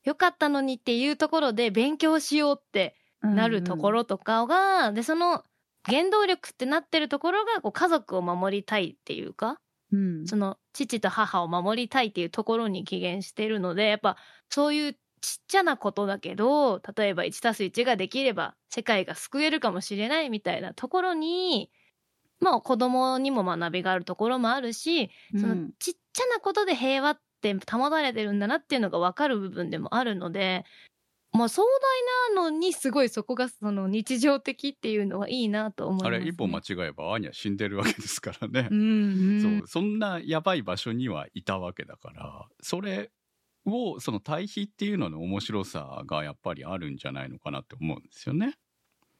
[0.03, 2.95] 良かったのにっていうところで勉強しようって
[3.33, 5.43] なるところとかが、で、その
[5.85, 9.61] 原動力ってなってるところがこう家族を守りたいっていうか、
[9.91, 10.31] うん。
[10.31, 14.17] その父と母を守りたいっていうところに起源してるので、やっぱ
[14.49, 21.71] そういうちっちゃなことだけど、例えば1たす1ができれば世界が救えるかもしれないみたいなところに、
[22.39, 30.63] まあ子供にも学びがあるところもあるし、そのうんちっちゃなことで平和って保たれてるんだなっていうのが分かる部分でもあるので、
[31.33, 36.17] まあ壮大なのにすごいそこがその日常的っていうのはいいなと思います、ね。
[36.17, 38.67] あれ、一歩間違えばアーニャ死んでるわけですからね。
[38.71, 39.59] うんうん。
[39.59, 43.11] そう、そんなやばい場所にはいたわけだから、それ
[43.65, 48.55] を、その対比っていうのの面白さがやっぱりあるんじゃないのかなって思うんですよね。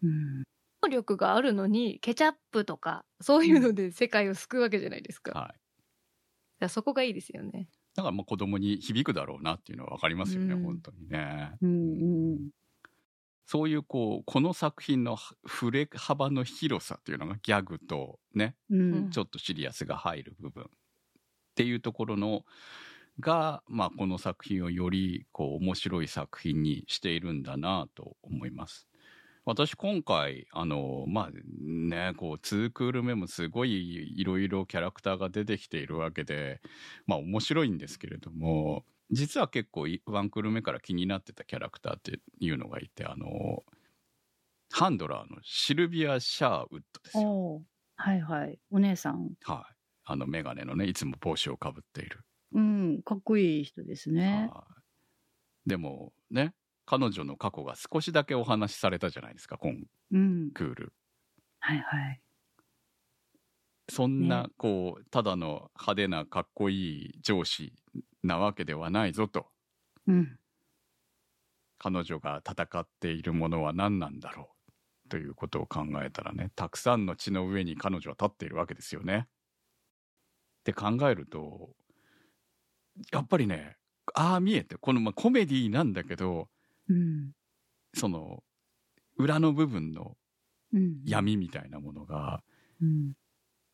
[0.03, 0.43] うん。
[0.83, 5.59] 能力があるのにケチャップとかそういうので世界を救うわけじゃないですか,、はい。
[6.59, 11.51] らそこがいいですよねだからまあ子供に響くだろうなっていうのはわかりますよね、うん本当にね。
[11.61, 12.49] うんうん
[13.45, 18.93] そういうこう、この作品の触れ幅の広さっていうのがギャグとね、うん。
[18.93, 20.67] うんちょっとシリアスが入る部分っ
[21.55, 22.45] ていうところの
[23.19, 28.87] が、まあ、この作品をよりこう面白い作品にしているんだなと思います。
[29.45, 31.29] 私今回あのまあ
[31.63, 36.61] ねこう2クール目もすごいいろいろキャラクターが出てきているわけで
[37.07, 43.63] まあ面白いんですけれども実は結構いワンクール目から気になってたキャラクターっていうのがいてあの
[44.71, 47.61] ハンドラーのシルビア・シャーウッドですよ。
[47.95, 48.57] はいはい。
[48.71, 49.31] お姉さん。
[49.43, 49.75] はい。
[50.05, 52.23] あの、メガネのね、いつも帽子をかぶっている。
[52.53, 53.01] うん。
[53.03, 54.49] かっこいい人ですね。
[54.53, 54.81] はい
[55.65, 59.73] でも、ね、彼女の過去が少しだけお話しされたじゃないですか、今
[60.11, 60.51] うん。
[60.53, 60.93] クール。
[61.59, 62.21] はいはい。
[63.89, 67.73] そんな、ねこう、ただの派手なかっこいい上司
[68.23, 69.47] なわけではないぞと。
[70.07, 70.37] うん。
[71.77, 74.51] 彼女が戦っているものは何なんだろ
[75.05, 75.09] う。
[75.09, 79.27] ということを考えたらね、たくさんの血の上に彼女は立っているわけですよね。
[80.61, 81.75] って考えると、
[83.11, 83.77] やっぱりね、
[84.13, 86.49] ああ見えて、この、まあ、コメディなんだけど、
[86.91, 87.31] うん。
[87.93, 88.43] その、
[89.17, 90.17] 裏の部分の
[90.73, 91.01] うん。
[91.05, 92.43] 闇みたいなものが
[92.81, 93.13] うん。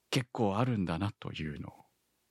[0.10, 1.72] 結構あるんだなというのを、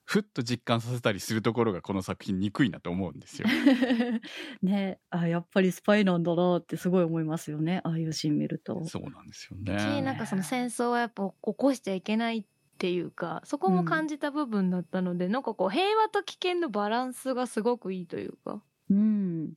[0.04, 3.48] ふっと実感させたりするところがこの作品憎いなと思うんですよ。
[4.62, 10.02] ねあやっぱりスパイなんだなってすごい思いますよねああいうシーン見るとそうなんですよしね。
[10.02, 12.44] なんかその戦争はやっぱ起こしちゃいけないっ
[12.78, 19.54] ていうかそこも感じた部分だったので、なんかこう平和と危険のバランスがすごくいいというかうん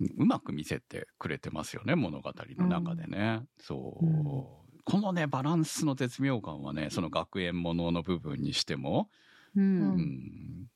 [0.00, 4.44] うまく見せてくれてますよね物語の中でね、そう、うん
[4.86, 9.08] このねバランスの絶妙感はねその学園ものの部分にしても、
[9.56, 9.96] ううん。
[9.96, 10.66] ん、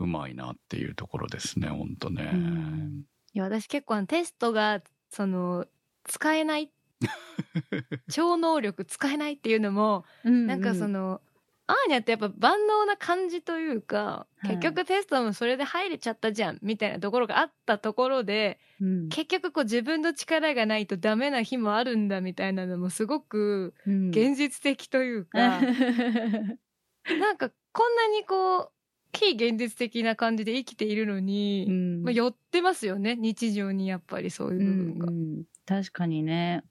[0.00, 3.04] うまいなっていうところですね本当ね、うん。
[3.32, 5.64] いや私結構あのテストがその
[6.04, 6.70] 使えない
[8.10, 10.46] 超能力使えないっていうのも、うん。
[10.46, 11.22] なんかその
[11.68, 14.58] アーニャってやっぱ万能な感じというか、はい。
[14.58, 19.08] 結局テストもそれで入れちゃったじゃんみたいなところがあったところでうん。
[19.08, 24.08] 結局こう自分の力がないとダメな日もあるんだみたいなのもすごくうん。
[24.10, 28.70] 現実的というか、 なんかこんなにこう
[29.12, 32.02] 非現実的な感じで生きているのに、うん。
[32.04, 35.06] まあ、寄ってますよね日常にやっぱりそういううん部分が。
[35.06, 35.44] うん。
[35.66, 36.62] 確かにね。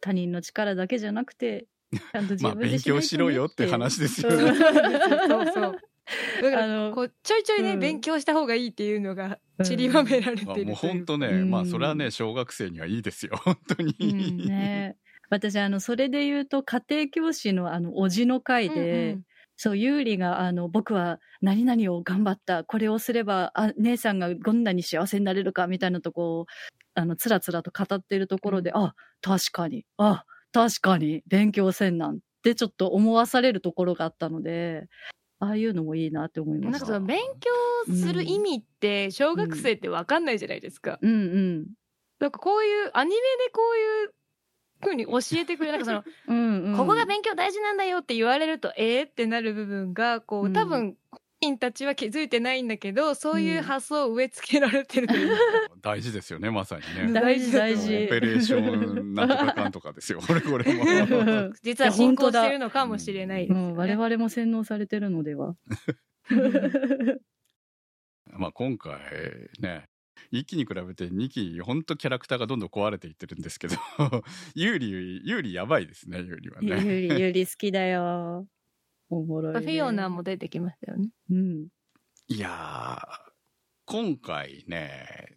[0.00, 4.54] 他人の力だけじゃなくてちゃんと自まあ勉分でね強しろよって話ですようんね。
[4.54, 5.80] そうそう。
[6.42, 7.80] だからあのこうちょいちょいね、うん。
[7.80, 10.64] 勉強した方がいいっていうのが散りばめられてるう。
[10.66, 11.50] もう本当ね、うん。
[11.50, 13.36] まあそれはね小学生にはいいですよ。
[13.36, 14.96] 本当に、うんね。
[15.30, 19.18] 私あのそれで言うと家庭教師のあのおじの会で、
[19.56, 22.64] そう、ユーリが、あの、僕は何々を頑張った。
[22.64, 26.46] これをすれば、あ、姉さんがどんなに幸せになれるか、みたいなとこを、
[26.94, 34.86] あの、つらつらと語っているところで、あ、確かに、あ、確かに、勉強せんなんてちょっと思わされるところがあったので、
[35.40, 36.78] ああいうのもいいなって思いました。
[36.78, 40.98] なんかその勉強する意味って小学生って分かんないじゃないですか。
[41.02, 41.66] うんうん。
[42.20, 44.14] なんかこういうアニメでこういう
[44.80, 46.76] 風に教えてくれるなんかその、うんうん。
[46.76, 55.14] ここが勉強大事なんだよって言われるとえーってなる部分がこううん多分本人たちは気づいてないんだけどそういう発想を植え付けられてるうか、
[55.82, 57.88] 大事ですよねまさにね大事大オ事。
[57.88, 63.54] ペレーションなんとかかんとかですよ これこれも 実は進行してるのかもしれないね。
[63.54, 65.56] うん、我々も洗脳されてるのでは。
[68.34, 69.00] まあ今回
[69.60, 69.88] ね
[70.32, 73.76] 1期に比べて2期本当キャラクターがどんどん壊れていってるんですけど
[74.54, 78.46] 有利有利やばいですね有利はゆね好きだよ。
[79.16, 79.60] おもろい、ね。
[79.60, 81.10] フィオナも出てきましたよね。
[81.30, 81.68] うん。
[82.28, 83.32] いやー
[83.84, 85.36] 今回ね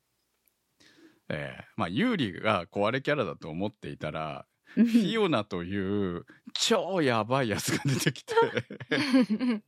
[1.27, 4.45] えーまあ有利が壊れキャラだと思っていたら
[4.75, 8.33] フィオナという超やばいやつが出てきて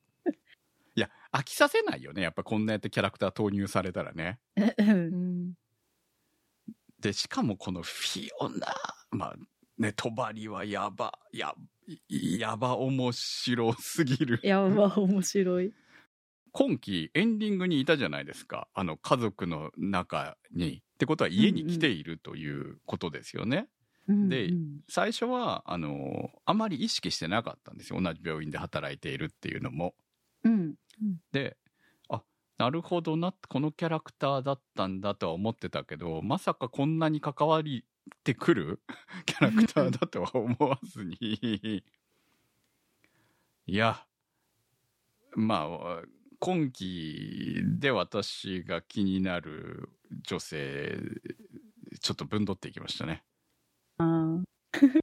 [0.95, 4.39] いや飽きさせないよねやっぱこんなやってキャラクター投入されたらね
[4.77, 5.53] うん
[6.99, 8.73] でしかもこのフィオナ
[9.11, 9.35] まあ
[9.77, 10.11] ね帳
[10.49, 11.53] はやばや
[12.09, 14.39] やば面白すぎる。
[14.43, 15.73] やば、面白い。
[16.51, 18.67] 今期エンディングにいたじゃないですか。
[18.73, 20.81] あの家族の中に。
[20.95, 23.69] ってことは家に来ているということですよね、
[24.07, 24.79] でうん。
[24.89, 28.01] 最初はあのあまり意識してなかったんですよ。
[28.01, 29.93] 同じ病院で働いているっていうのも。
[30.43, 30.75] うん。
[31.31, 31.55] で
[32.09, 32.23] あ
[32.57, 37.85] なるほどな、このキャラクターだったんだとは思ってたけど、まさかこんなに関わり
[38.23, 38.81] てくる
[39.25, 41.83] キャラクターだとは思わずに。
[43.65, 44.05] いや、
[45.35, 46.01] まあ、
[46.39, 49.89] 今期で私が気になる
[50.23, 50.97] 女性、
[52.01, 53.23] ちょっと分取っていきましたね。
[53.97, 54.43] あー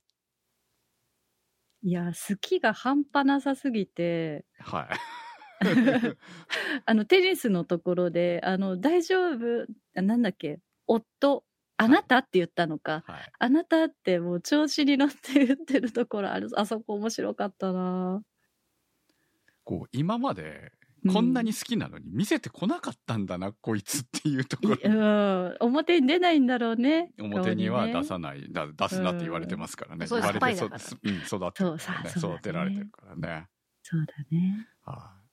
[1.82, 4.88] いや、好きが半端なさすぎて、はい。
[6.86, 11.44] あの、テニスのところで、あの、大丈夫、あなんだっけ、夫、
[11.76, 13.02] あなたって言ったのか。
[13.06, 13.32] はい。
[13.38, 18.22] あなたってもう調子に乗って言ってるところある、あそこ面白かったな
[19.64, 20.72] こう、今まで、
[21.12, 27.12] こんなに好きなのに見せてこなかったんだな、こいつっていうところいうん、表に出ないんだろうね。
[27.18, 30.06] 表には出ささない、だ出すなって言われてますからね。
[30.06, 33.48] そう言われてうん、育ってるからねそうさそうだね育てられてるからね。
[33.82, 34.68] そうだね。
[34.84, 35.23] はい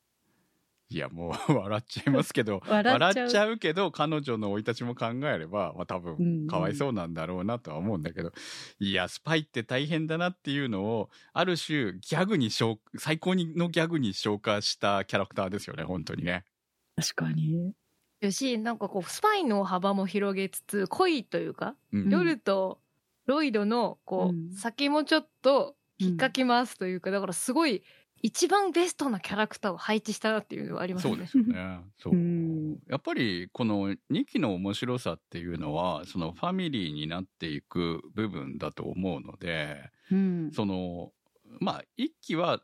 [0.91, 8.31] いや、もう 笑っちゃいますけど、 笑っちゃう笑っちゃうけど、彼女の生い立ちも考えれば、まあ多うんう分、んかわいそうなんだろうなとは思うんだけど、
[8.79, 16.45] いや、スパイって大変だなっていうのを、ある種、ギャグに消、最高にのギャグに消化したキャラクターですよね、本当にね。
[16.95, 17.73] 確かに。
[18.21, 22.81] よし、なんかこう、スパイの幅も広げつつ、恋というか、うん夜と
[23.25, 27.83] ロイドの、こう、うん先もちょっと引っかきますというか、だからすごい、
[28.23, 31.13] 一番ベストなキャラクターを配置したなっていうのはありますね。
[31.13, 31.79] そうですよね。
[31.97, 40.51] そううんやっぱりこの2期の面白さっていうのはそのファミリーになっていく部分だと思うのでうん。
[40.51, 41.11] その
[41.59, 42.61] まあ1期は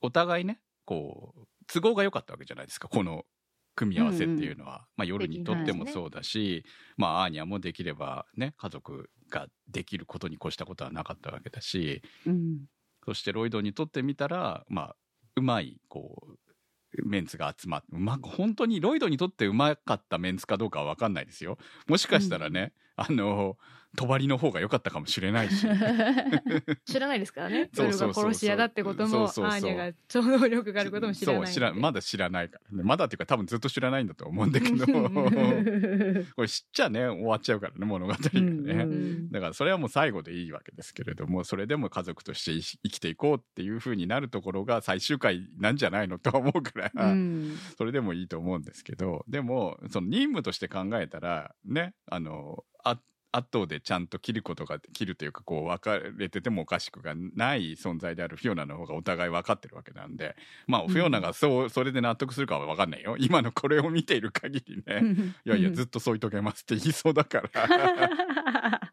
[0.00, 3.26] お互いねこう都合が良かったわけじゃないですかこの
[3.74, 6.64] 組み合わせっていうのは、まあ、夜にとってもそうだし、
[6.96, 12.66] まあアーニャもできればね家族ができることに越したことはなかったわけだしうん。
[13.08, 14.96] そしてロイドにとってみたら、まあ、
[15.34, 21.56] うまい、こう、メンツが集まって、うま、本当にロイドにとってうまかったメンツかどうかはわかんないですよ。
[21.86, 23.56] もしかしたらね、あの、
[23.96, 25.66] 帳の方が良かったかもしれないし。
[26.84, 27.70] 知らないですからね。
[27.76, 31.46] 夜そうそうそうそうが殺し屋だってことも、アーニャが超能力があることも知らない。
[31.46, 32.82] そう、知ら、まだ知らないからね。
[32.84, 34.86] まだっていうか多分ずっと知らないんだと思うんだけど、
[36.36, 38.84] これ知っちゃね、終わっちゃうからね、物語がね。
[38.84, 47.56] うんだからそれはもう最後でいいわけですけれども、それでも家族として生きていこうっていう風になるところが最終回なんじゃないのとは思うから、うん。
[47.76, 53.00] それでもいいと思うんですけど、でも、その任務として考えたら、ね、あの、あ
[53.30, 60.34] 後でちゃんと切ることが、切るというか、こう、別れててもおかしくがない存在であるフィオナの方がお互い分かってるわけなんで、
[60.66, 63.16] まあ、フィオナがそう、それで納得するかは分かんないよ。
[63.18, 68.80] 今のこれを見ている限りね、いやいや、ずっと添い遂げますって言いそうだから、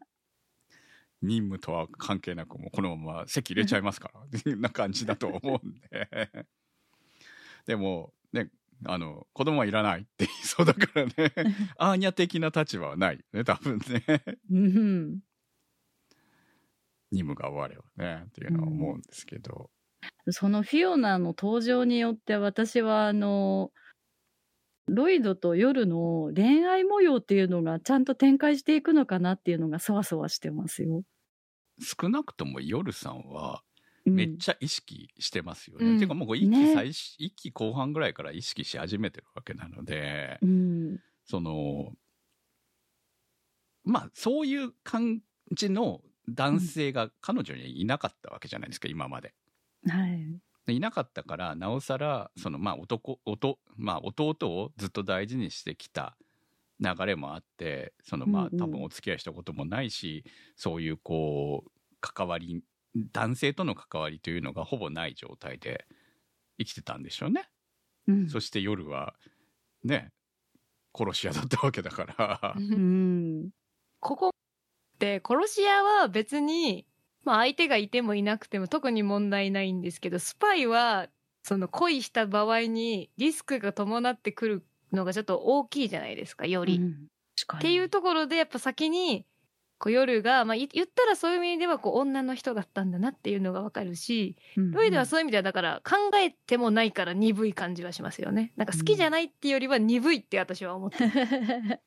[1.22, 6.30] 任務とは関係なく、もうこのまま席入れちゃいますから、っていうような感じだと思うんで。
[7.66, 8.50] でも、ね、
[8.84, 11.12] あの、子供はいらないって言いそうだからね、
[11.78, 14.04] アーニャ的な立場はないよね、多分ね。
[14.50, 15.20] うん。
[17.12, 19.70] 任務が終わればね、っていうのは思うんですけど。
[20.30, 23.72] そのフィオナの登場によって私はあの、
[24.88, 31.02] ロイドと夜の恋愛模様っていうのがちゃんと展開していくのかなっていうのがそわそわしてますよ。
[31.80, 33.75] 少なくとも夜さんは、うん
[34.10, 35.86] めっちゃ意識してますよね。
[35.86, 41.00] うんていうかもう一期ね最初、一期後半ぐらいから意識し始めてるわけなので、うん。
[41.24, 41.92] その、
[43.84, 49.34] まあ、そういう感じの男性が彼女にいなかったわけじゃないですか、今まで。
[49.88, 50.40] はい。
[50.66, 56.16] でいなかったから、なおさら、その、まあ、男、弟、まあ、弟をずっと大事にしてきた
[56.80, 60.24] 流れもあって、その、まあうんう、ん多分お付き合いしたこともないし、
[60.56, 62.62] そういう、こう、関わり、
[63.12, 65.86] 男性との関わりというのがほぼない状態で
[66.58, 67.48] 生きてたんでしょうね。
[68.08, 69.14] うんそして夜は、
[69.84, 70.12] ね、
[70.96, 72.54] 殺し屋だったわけだから。
[72.56, 73.50] うん。
[74.00, 74.32] ここっ
[74.98, 76.86] て殺し屋は別に、
[77.24, 81.08] まあ相手がいてもいなくても特に問題ないんですけど、スパイは
[81.42, 86.76] その恋した場合にリスクが伴ってくるのがちょっと大きいじゃないですか、より。
[86.76, 87.06] っうん
[87.38, 89.26] 確かにていうところでやっぱ先に、
[89.78, 98.52] こう夜が、まあい言ったらそういう意味ではこう女の人だったんだなっていうのがわかるし、うんロイドはそういう意味ではだから考えてもないから鈍い感じはしますよね。
[98.56, 101.80] なんか好きじゃないっていうよりは鈍いって私は思ってる。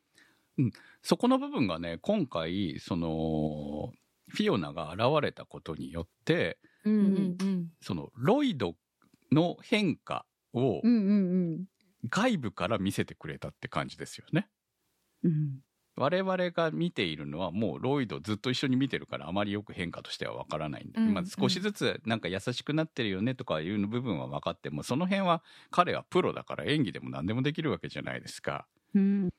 [1.01, 3.93] そこの部分がね、今回、その、
[4.27, 7.71] フィオナが現れたことによって、うんうんうん。
[7.81, 8.75] その、ロイド
[9.31, 11.13] の変化をうんう
[11.55, 11.65] ん
[12.09, 14.47] 外部から見せてくれたって感じですよね。
[15.23, 15.59] うん。
[15.99, 20.85] 我々が見ているのはもうロイドずっと一緒に見てるからあまりよく変化としてはわからない。
[20.85, 28.65] んで、うんまあ、少しずつなんか優しくなってるよねとかいう部分は分かってもその辺は彼はプロだから演技でも何でもできるわけじゃないですか。
[28.95, 29.29] うん。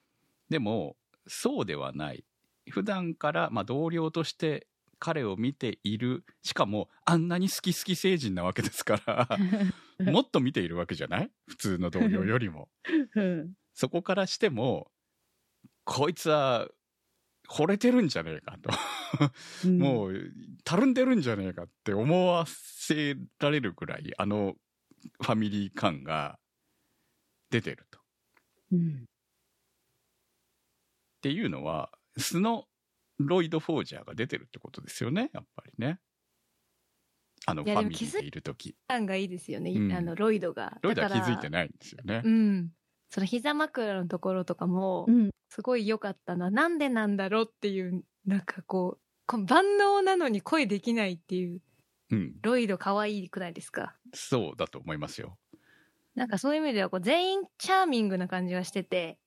[0.51, 0.97] でも
[1.27, 2.25] そうではない。
[2.69, 4.67] 普段からまあ同僚として
[4.99, 6.25] 彼を見ている。
[6.43, 9.29] しかもあんなに好き好き成人なわけですから。
[10.13, 11.31] もっと見ているわけじゃない？
[11.47, 12.69] 普通の同僚よりも。
[13.15, 13.55] うん。
[13.73, 14.91] そこからしても
[15.91, 16.69] こいつは
[17.49, 20.15] 惚れてるんじゃねえかともう
[20.63, 24.55] たるんでるんじゃねえかって思わせられるくらいあの
[25.21, 26.39] ファミリー感が
[27.51, 27.99] 出てると。
[28.71, 28.79] うん。
[28.79, 29.07] っ
[31.23, 32.67] ていうのは素の
[33.19, 35.99] ロイド・フォージャーが出てるってことですよねやっぱりね。
[37.47, 42.23] あのファミリーでいる時感がいいですよね、うんあのロイドがロイドは気づいてないんですよね。
[42.25, 42.71] うん
[43.11, 45.31] その膝枕のところとかもうん。
[45.53, 51.61] すごい良かったな、なんでなんだろうっていうなんかこうこの万能なのに恋できないっていう
[52.13, 53.95] うん、ロイド可愛くないですか？
[54.15, 55.39] そうだと思いますよ。
[56.15, 59.19] なんかそういう意味ではこう全員チャーミングな感じがしてて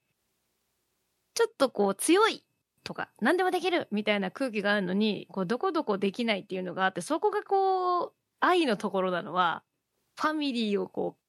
[1.33, 2.43] ちょっとこう強い
[2.83, 9.63] とか何でもできるみたいな空気があるのにこうどこどこできないっていうのがあってそこがこう愛のところなのは
[10.19, 11.22] ファミリーをこう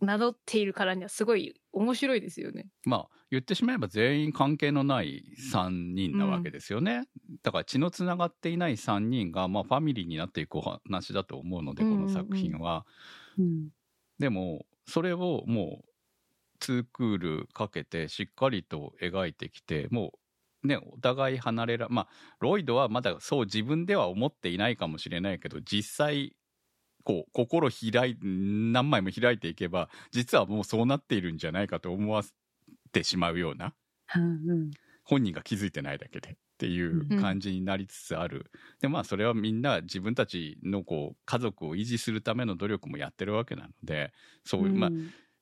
[0.00, 2.68] 名乗っているからにはすごい面白いですよね。
[2.84, 7.08] まあ言ってしまえば全員関係のない3人なわけですよね、
[7.42, 12.86] だから血のつながっていない3人が、まあ、ファミリーになっていくお話だと思うのでこの作品は、
[13.38, 13.70] うん。
[14.18, 15.88] でもそれをもう
[16.60, 20.12] 2クールかけてしっかりと描いてきても
[20.64, 22.08] うねお互い離れらまあ
[22.40, 26.36] ロイドはまだそう自分では思っていないかもしれないけど実際
[27.06, 32.34] こう心開い何枚も開いていけば実はもうそうなっているんじゃないかと思わせ
[32.92, 33.74] てしまうような
[34.14, 34.18] う
[34.54, 34.70] ん。
[35.04, 38.50] 本人が気づいてないだけでっていう感じになりつつある、
[38.80, 44.12] でまあそれはみんな自分たちのこう家族を維持するための努力もやってるわけなので
[44.44, 44.92] そういう、まあ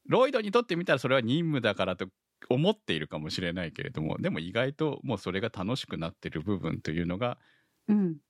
[0.06, 2.08] ロイドにとってみたらそれは任務だからと
[2.50, 7.38] 思っているかもしれないけれどもでも意外ともうそれが楽しくなってる部分というのがうん。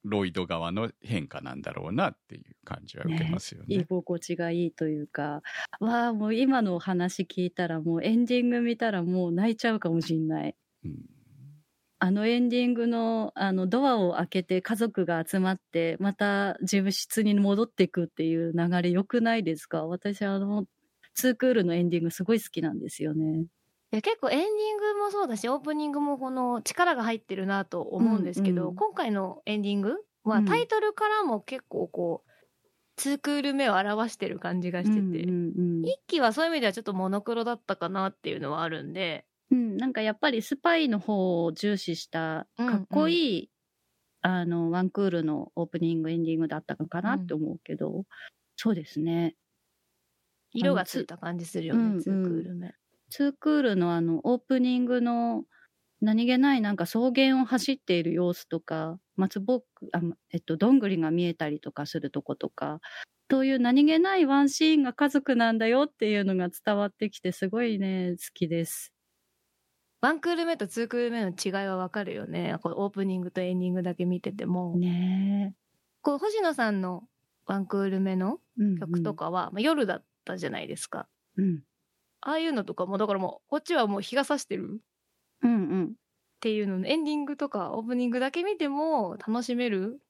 [0.04, 3.66] ロイド側の変化なんだろうなっていう感じは受けますよね。
[3.68, 5.42] 居心地がいいというか、
[5.80, 10.56] わあ、もう今のお話聞いたら、もうエンディング見たらもう泣いちゃうかもしんない。
[10.84, 10.92] うん
[12.00, 19.86] あのエンディングの、あの、ドアを開けて家族が集まって、また自分室に戻っていくっていう流れ良くないですか？
[19.86, 20.66] 私、あの、
[21.14, 23.46] ツークールのエンディングすごい好きなんですよね。
[23.94, 28.74] いや結構エンディングもそうだしオープニングもこの力が入ってるなと思うんですけど、うんうん。
[28.74, 30.44] 今回のエンディングはうん。
[30.46, 39.24] タイトルからも結構こう2クール目を表してる感じがしてて、うんうん一期はそういう意味ではちょっとモノクロだったかなっていうのはあるんで。
[39.50, 43.50] うん、なんかやっぱりスパイの方を重視した、うんかっこいい、
[44.22, 48.04] あの、ワンクールのオープニング、エンディングだったのかなって思うけど、
[48.56, 49.36] そうですね。
[50.52, 52.74] 色がついた感じするよね、うん2クール目。
[53.14, 55.44] ツークールのあの、オープニングの
[56.00, 60.00] 何気ないなんか草原を走っている様子とか、松ぼっく、あ、
[60.32, 62.80] えっと、どんぐりが見えたりとかするとことか、
[63.30, 68.90] そういう何気ないワンシーンが家族なんだよっていうのが伝わってきて、すごいね、好きです。
[70.00, 72.56] ワンクール目とツークール目の違いはわかるよね。
[72.64, 74.76] こうオープニングとエンディングだけ見てても。
[74.76, 75.54] ね
[76.02, 77.04] こう星野さんの
[77.46, 78.40] ワンクール目の。
[78.80, 81.06] 曲とかは、まあ、夜だったじゃないですか。
[81.36, 81.62] うん。
[82.24, 82.32] うん。
[82.32, 84.80] ああいうのとかも、だからもう、こっちはもう日が差してる
[85.42, 85.94] うんうん。
[86.36, 90.00] っていうののエンディングとかオープニングだけ見ても楽しめる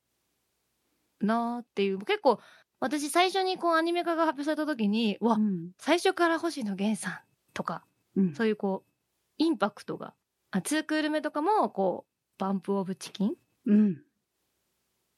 [1.20, 1.98] なーっていう。
[1.98, 2.40] 結構、
[2.80, 7.18] 私最初にこうアニメ化が発表された時に、うわ、うん最初から星野源さん
[7.54, 7.84] とか、
[8.16, 8.90] うんそういうこう、
[9.38, 10.14] インパクトが。
[10.50, 13.32] あ、ツークール目とかも、こう、バンプオブチキンっ
[13.66, 14.04] うん。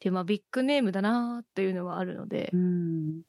[0.01, 3.23] ていう、まあビッグネームだなーっていうのはあるので、うん。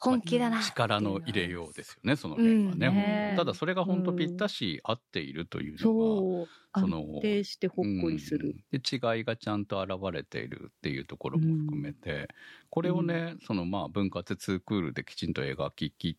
[0.00, 0.60] 本気だな。
[0.62, 3.34] 力の入れようですよねその辺はね,、うんね。
[3.36, 6.48] ただそれが本当ぴったし合っているというのは、そう。
[6.78, 8.56] その安定してほっこりする。
[8.72, 8.78] うん。
[8.78, 12.28] で違いがちゃんと現れているっていうところも含めて、
[12.70, 16.18] これをね、そのまあ分割ツークールできちんと描きき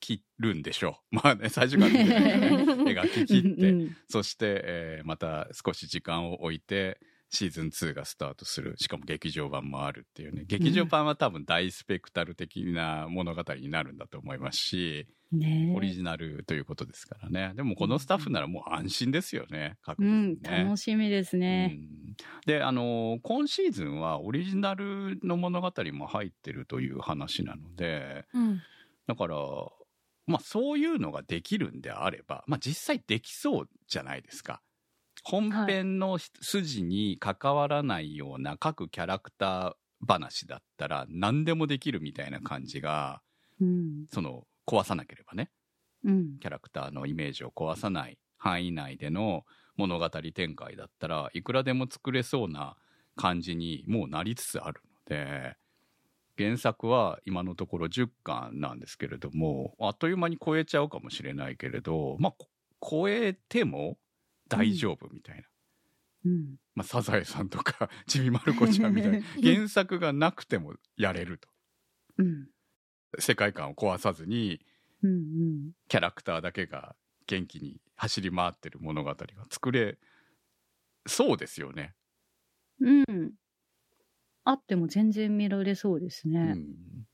[0.00, 1.16] 切るんでしょう。
[1.16, 3.96] まあね最初から見てないからね 描き切って、うん。
[4.08, 7.00] そして、えーまた少し時間を置いて
[7.36, 20.40] シーズン2がスタートするしかも劇場版もあるっていうね劇場版は多分大スペクタル的な物語になるんだと思いますし、ねオリジナルということですからねでもこのスタッフならもう安心ですよね確実うん。
[20.40, 21.74] 楽しみですね。
[21.74, 22.16] うん
[22.46, 28.62] であの今シーズンはオリジナルの物語も入ってるという話なのでうん。
[29.06, 29.36] だから
[30.26, 34.62] まあそういうのができるんであればまあ実際できそうじゃないですか
[35.28, 43.22] 本編の筋に関わらないような各キャラクター話だったら何でもできるみたいな感じが、
[43.60, 44.06] うん。
[44.12, 45.50] その壊さなければね、
[46.04, 46.38] うん。
[46.38, 49.42] キャラクターのイメージを壊さない範囲内での
[49.76, 52.76] 物語展開だったらいくらでも作れそうな
[53.16, 55.56] 感じにもうなりつつあるので
[56.38, 62.48] 原作は今のところ10巻なんですけれどもあっという間に超えちゃうかもしれないけれどまあこ
[62.80, 63.96] 超えても
[64.48, 65.42] 大丈夫みたいな。
[66.26, 66.56] うん。
[66.74, 71.48] まあ、サザエさんとか ちびまる子ちゃんみたいな原作がなくてもやれると
[72.18, 72.48] うん。
[73.18, 74.60] 世界観を壊さずに
[75.02, 75.10] うん。
[75.10, 75.72] うん。
[75.88, 79.16] キャラクターだけが元気に走り回ってる物語が
[79.50, 79.98] 作れ
[81.06, 81.94] そうですよね。
[82.80, 83.32] うん。
[84.46, 86.54] あっても全然見られそうですうね。
[86.54, 86.66] ん。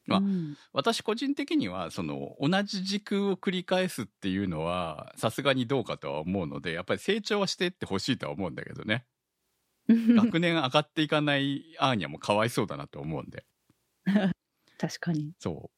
[0.06, 0.54] まあうん。
[0.74, 9.06] 私個人的にはその同じ時空を繰り返すっていうのはさすがにどうかとは思うのでやっぱり成長はしていってほしいとは思うんだけどね。
[9.88, 13.44] 学年上がっていかないアーニャもかわいそうだなと思うんで。
[14.78, 15.32] 確かに。
[15.38, 15.70] そ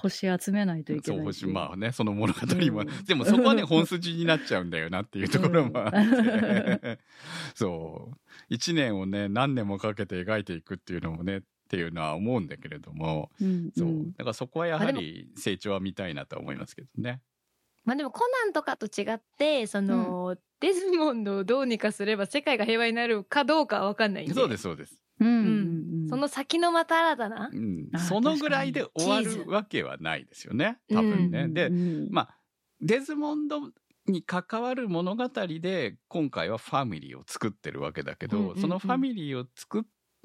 [0.00, 1.40] 星集めないとういけないし。
[1.40, 2.40] そう星まあねその物語
[2.72, 6.98] も、うんでもそこはね本筋になっちゃうんだよなっていうところもあって、
[7.54, 8.10] そ
[8.50, 13.70] う1年をね何年もかけて描いていくっていうのもねっていうのは思うんだけれどもうん。
[13.76, 17.20] そう、んだからそこはやはり成長は見たいなとは思いますけどね。
[17.84, 25.02] まあでもコナンとかと違ってその、デズモンドをどうにかすれば世界が平和になるかどうかは分かんないんでそうですそうです。
[25.18, 25.61] うん。
[25.82, 26.04] ううん。
[26.06, 26.08] ん。
[26.08, 27.50] その先のまた新たな？
[27.52, 27.88] うん。
[27.92, 31.42] あ、そのぐらいで終わるわけはないですよね多分ね。
[31.42, 32.08] うんで、うん。
[32.10, 32.38] まあ
[32.80, 33.60] デズモンド
[34.06, 38.60] に関わる物語で今回はファミリーを作ってるわけだけど、うんうんうん。
[38.60, 39.84] そのファミリーを作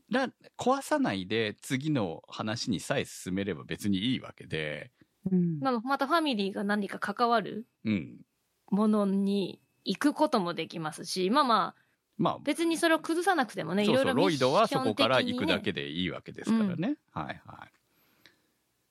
[0.10, 4.92] ら壊さないで次の話にさえ進めれば別にいいわけで、
[5.32, 5.60] うん。
[5.60, 8.18] まあまたファミリーが何か関わるうん、
[8.72, 11.82] ものに行くこともできますしまあまあ
[12.18, 16.98] まあ別にそれを崩さなくてもねいろいろロイドはそこから行くだけでいいわけですからね。
[17.12, 17.72] はいはい。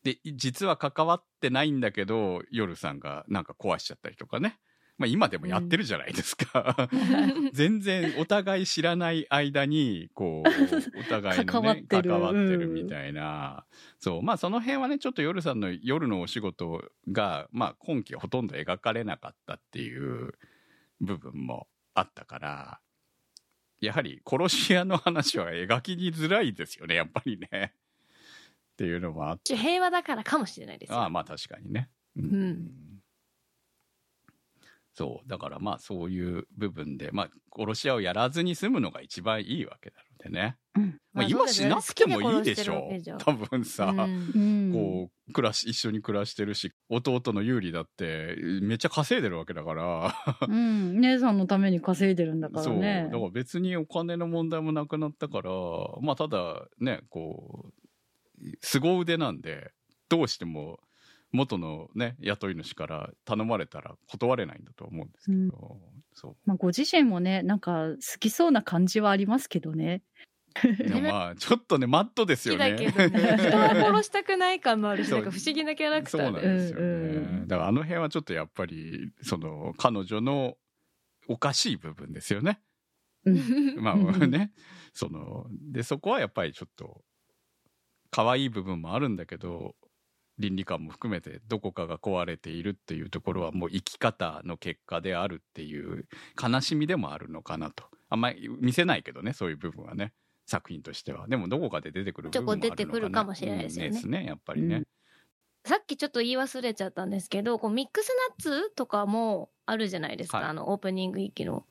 [0.05, 4.59] で実は関わってないんだけど夜さんがなんか壊しちゃったりとかね。
[4.99, 6.89] まあ今でもやってるじゃないですか。
[7.53, 10.49] 全然お互い知らない間にこう
[10.99, 13.67] お互いのね関わってる関わってるみたいな、
[13.99, 20.33] そうまあその辺はねちょっと夜さんの夜のお仕事がまあ今期ほとんど描かれなかったっていう
[21.01, 22.81] 部分もあったから
[23.81, 27.75] やはり殺し屋の話は描きにづらいですよねやっぱりね。
[28.73, 29.57] っていうのもあって。
[29.57, 30.99] 平和だからかもしれないですよ。
[30.99, 31.89] ああまあ確かにね。
[32.17, 32.71] ううん
[34.97, 35.29] そう。
[35.29, 40.83] だからまあそういう部分でまあ殺し屋をやらずに済むのが一番いいわけなのでね、うん。
[40.83, 43.19] まあ、まあ今しなくてもいいでしょう。
[43.19, 44.01] 多分さ、うん。
[44.01, 50.15] うんこう暮らし一緒に暮らしてるし弟の有利だってめっちゃ稼いでるわけだから。
[50.49, 50.99] うん。
[51.01, 52.79] 姉さんのために稼いでるんだからそう。
[52.79, 53.09] ね。
[53.13, 55.51] だから別にお金の問題もなくなったから
[56.01, 59.73] まあただねこう凄腕なんで
[60.09, 60.79] どうしても
[61.37, 65.79] 元のね雇い主から頼まれたら断れないんだと思うんですけど、
[66.15, 70.03] そまあ、ご自身もね、なんか好きそうな感じはありますけどね。
[70.65, 73.37] うでもまあ ちょっとねマットですよ好きだねけどね。
[73.39, 80.57] 人は殺したくない感もあるしなんか不思議なキャラクタそうなんーでですよね、うんうんだからあの辺はちょっとやっぱりその彼女の
[81.29, 82.61] おかしい部分ですよね。
[83.25, 83.83] うん。
[83.83, 84.31] まあうん。
[84.31, 84.53] ね、
[84.93, 87.03] その、で、そこはやっぱりちょっと、
[88.11, 89.75] 可愛い部分もあるんだけど、
[90.39, 96.07] 倫理観も含めてどこかが壊れているっていうところはもう生き方の結果であるっていう
[96.41, 97.85] 悲しみでもあるのかなと。
[98.09, 100.13] あんまり見せないけどね、そういう部分はね、
[100.47, 101.27] 作品としては。
[101.27, 104.85] でもどこかで出てくる部分もあるのかなちょこ出てくるかもしれないですよねうんですね、やっぱりね。
[105.67, 111.67] さっきちょっと言い忘れちゃったんですけどこうミックスナッツとかもあるじゃないですか、はいあのオープニング域の。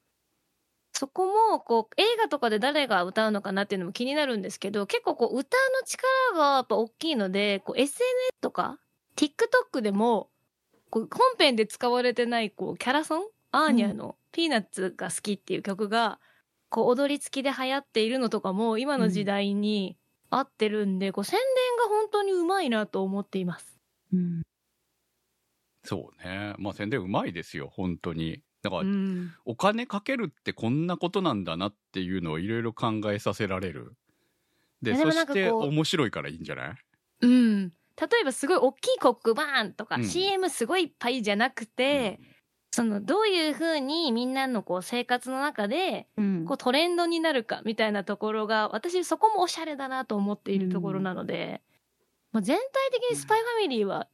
[0.97, 8.79] そこもこう映画とかで誰が歌うのかなっていうのも気になるんですけど結構こう歌の力がやっぱ大きいのでこう SNS とか
[9.17, 10.29] TikTok でも
[10.89, 16.19] こう本編で使われてないこうキャラソンアーニャの「ピーナッツが好き」っていう曲が
[16.69, 19.97] こう踊り付きで流行っているのとかも今の時代に
[20.29, 23.79] 合ってるんで、こう宣伝が本当にうまいなと思っています。
[24.11, 24.41] うん。
[25.83, 26.55] そうね。
[26.57, 28.43] まあ宣伝うまいですよ、本当に。
[28.65, 33.93] だから、うんお金かけるってこんなことなんだなっていうのをいろいろ考えさせられる。
[34.81, 36.75] で、そして面白いからいいんじゃない？
[37.21, 37.69] うん。
[37.69, 37.73] 例
[38.21, 42.19] えばすごい大きいコックバーンとか、うん CM すごいいっぱいじゃなくて、
[42.71, 51.61] そのどういうふうにみんなのこう生活の中でうんこうトレンドになるかみたいなところが私そこもおしゃれだなと思っているところなので、
[52.33, 54.09] まあ、全体的にスパイファミリーは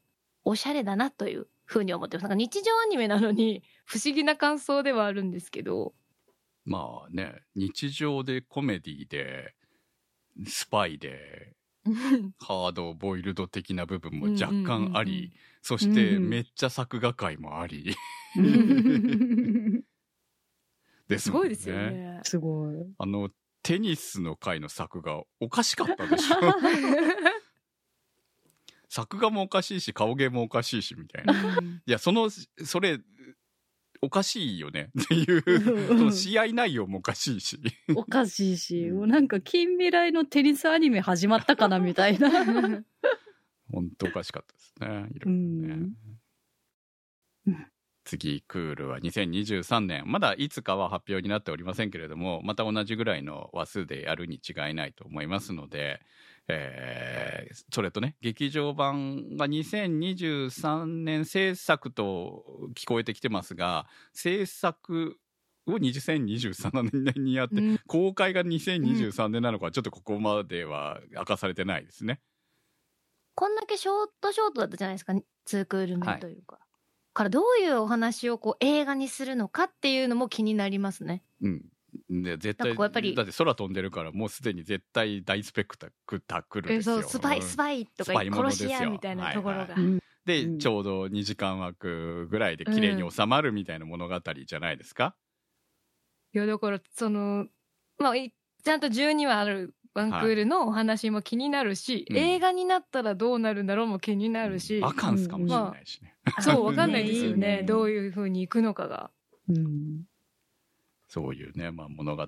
[0.45, 2.23] おしゃれだなというふうに思ってます。
[2.23, 5.93] なんか日常アニメなのに不思議な感想ではあるんですけど、
[6.65, 9.53] まあね、日常でコメディで、
[10.45, 11.55] スパイで、
[12.39, 15.31] ハードボイルド的な部分も若干あり、うんうんうんうん
[15.63, 17.93] そしてうんめっちゃ作画界もあり、
[18.35, 19.83] う ん
[21.07, 21.75] ですもんすごいですよ。
[21.75, 22.19] ね。
[22.23, 22.75] すごい。
[22.97, 23.29] あの、
[23.61, 26.37] テニスの回の作画おかしかったでしょ
[28.89, 31.35] 作画もおかしいし、顔芸もおかしいし、みたいな。
[31.85, 32.99] いや、その、それ、
[34.01, 37.59] おかしいよね っていう、その試合内容もおかしいし。
[37.95, 42.29] おかしいし、もうなんか近未来のテニスアニメ始まったかなみたいな。
[43.71, 44.87] 本当おかしかったですね。
[44.87, 45.95] いろいろねうん
[47.47, 47.71] うん
[48.03, 50.03] 次、クールは2023年。
[50.05, 56.01] まだいつかは発表になっておりませんけれども、また同じぐらいの話数でやるに違いないと思いますので、
[56.51, 62.45] えーそれとね、劇場版が2023年制作と
[62.75, 65.17] 聞こえてきてますが、制作
[65.67, 72.21] を2023年にやって、うん公開が2023年なのか、ちょっとここまでは明かされてないですね。
[73.35, 75.13] こんだけショートショートだったじゃないですか、
[75.45, 76.59] ツークール目というか。
[77.13, 81.23] からどういうお話をこう映画にするのかっていうのも気になりますね。
[81.41, 81.65] うん。
[82.09, 86.99] で、絶対、やっぱりだって空飛んでるから、もうすでに絶対大スペクタクルですよ。
[86.99, 89.61] えそう、スパイ、うんスパイとか殺し屋みたいなところが。
[89.61, 95.15] はいはいで、うんちょうど2時間枠ぐらいで綺麗に収まるみたいな物語じゃないですか？
[96.33, 97.47] いや、だから、その、
[97.97, 98.31] まあ、い
[98.63, 106.13] ちゃんと12話あるワンクールのお話も気になるし、うん映画になったらどうなるんだろうも気になるし、バカンスかもしれないしね。
[106.39, 107.63] そう、わかんないですよいいねね。
[107.63, 109.09] どういう風に行くのかが。
[109.49, 110.03] うん
[111.13, 112.25] そういうね、まあ物語。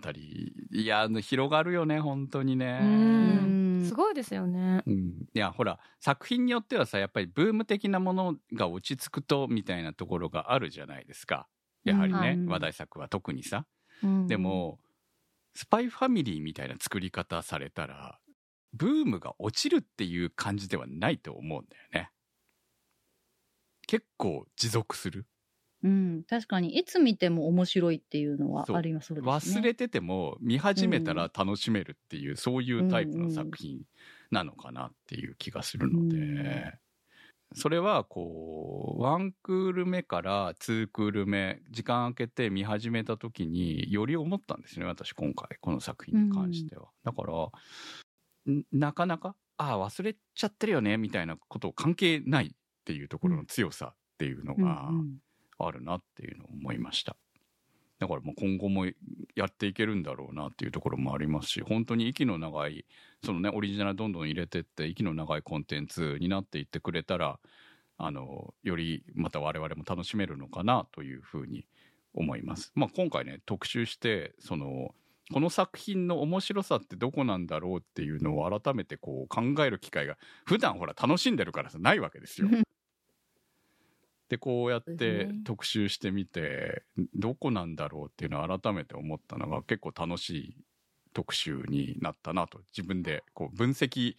[0.73, 2.79] いや、あの広がるよね、本当にね。
[2.81, 3.85] うん。
[3.87, 4.83] すごいですよね。
[4.85, 11.47] うん、いやほら作品によってはさやっぱりブーム的なものが落ち着くとみたいなところがあるじゃないですか。
[11.85, 12.45] やはりね、うん。
[12.47, 13.65] 話題作は特にさ。
[14.03, 14.27] うん。
[14.27, 14.79] で、も、
[15.55, 18.19] スパイファミリーみたいな作り方されたら
[18.73, 22.11] ブームが落ちるっていう感じではないと思うんだよね。
[23.87, 25.25] 結構持続する
[25.83, 29.19] うん、確かにいつ見ても面白いっていうのはありますね。
[29.19, 33.81] 忘れてても見始めたら楽しめるっていう、そういうタイプのうんうん作品
[34.31, 36.73] なのかなっていう気がするので、うん。
[37.55, 52.49] それはこうワンクール目からツークール目時間空けて見始めた時により思ったんですね私今回この作品に関しては、だからんなかなかああ忘れちゃってるよねみたいなこと関係ないっ
[52.85, 55.17] ていうところの強さっていうのうんが、うん
[55.59, 57.15] あるなっていうのを思いました
[57.99, 58.85] だからもう今後も
[59.35, 62.85] やっていけるんだろうなっていうところもありますし本当に息の長い
[63.23, 67.39] そのねオリジナルどんどん入れてって息の長いコンテンツになっていってくれたら
[67.97, 71.65] あのよりまた我々も楽しめるのかなというふうに
[72.13, 72.71] 思います。
[72.75, 74.93] まあ、今回ね特集してその
[75.31, 82.49] この作品の面白さってどこなんだろうっていうのを改めてこう考える機会が普段ほら楽しんでるからさないわけですよ。
[84.29, 90.57] でこうやって特集してみてどこなんだろうっていうのを改めて思ったのが結構楽しい
[91.13, 94.15] 特集になったなと自分でこう分析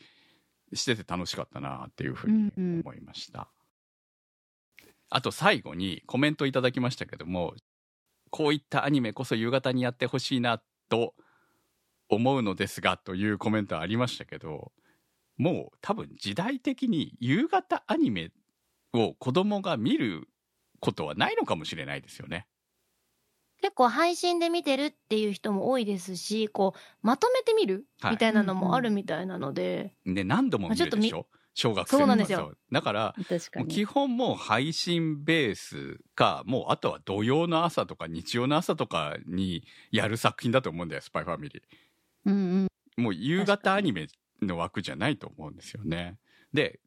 [0.73, 3.49] してて楽しかったなっていうふうに思いました。
[5.11, 7.55] あと最後にコメントいただきましたけども
[8.31, 11.15] こういったアニメこそ夕方にやってほしいなと
[12.09, 14.73] 思うのですがというコメントありましたけど
[15.37, 18.31] もう多分時代的に夕方アニメ
[18.95, 20.29] を子供が見る
[20.81, 22.47] ことはないのかもしれないですよね。
[23.61, 31.27] 結構配信で見てるっていう人も多いですし、こう、まとめて見るはいみたいなのもあるみたいなので、で何度も見るでしょ？
[31.57, 33.67] 小学生そうなんですよだから確かに。
[33.67, 41.63] もう基本もう配信ベースかもうあとは土曜の朝とか日曜の朝とかにやる作品だと思うんだよ「スパイファミリー」
[42.27, 43.03] うんうん。
[43.05, 44.09] もう夕方アニメ
[44.43, 46.19] の枠じゃないと思うんですよね。
[46.53, 46.81] で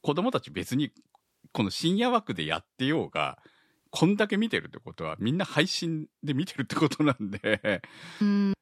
[0.00, 0.90] 子供たち別に
[1.54, 3.38] この深夜枠でやってようが
[3.90, 7.80] こんだけ見てるってことはみんな配信で見てるってことなんで、
[8.20, 8.52] うん。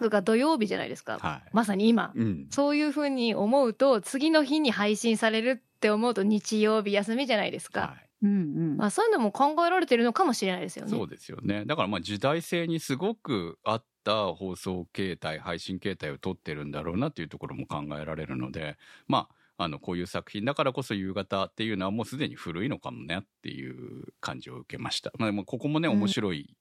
[0.00, 1.18] とか土曜日じゃないですか。
[1.18, 2.12] はいまさに今。
[2.14, 7.80] うん、そういうふうに思うと、次の日に配信されるって思うと日曜日休みじゃないですか。
[7.80, 8.34] はいうんう
[8.74, 8.76] ん。
[8.76, 10.90] まあそういうのも考えられてるのかもしれないですよね。
[10.92, 18.76] そうですよねだからまあ時代性にすごく合った放送形態配信形態を取ってるんだろうなっていうところも考えられるので
[19.08, 26.56] まああのこういう作品だからこそ夕方っていうのはもうすでに古いのかもねっていう感じを受けました、まあ、でもここもねうん面白い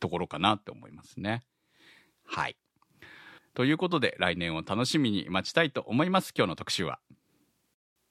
[0.00, 1.42] ところかなって思いますね、
[2.26, 2.56] はい。
[3.54, 6.34] ということで来年を楽しみに待ちたいと思います。
[6.36, 6.98] 今日の特集は。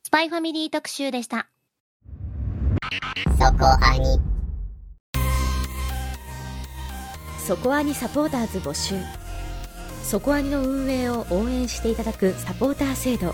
[0.03, 1.47] スパイファミリー特集でした。
[3.37, 4.19] そこアニ。
[7.37, 8.95] そこアニサポーターズ募集。
[10.03, 13.33] そこアニの運営を応援していただくサポーター制度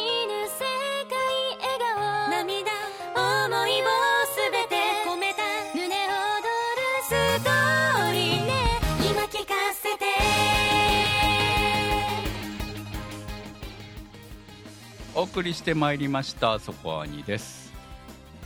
[15.21, 17.71] お送りしてまいりましたそこアニです。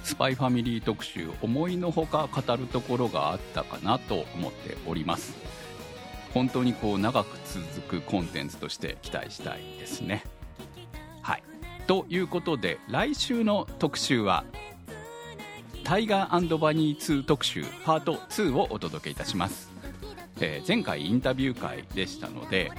[0.03, 5.33] スパイファミリー特集思いのほか語るところがあったかなと思っております。
[6.33, 10.25] 本当にこう長く続くコンテンツとして期待したいですね。
[11.21, 11.43] はい。
[11.87, 14.43] ということで来週の特集は
[15.85, 19.71] タイガーバニー2特集パート2をお届けいたします、
[20.41, 22.73] えー前回インタビュー会でしたので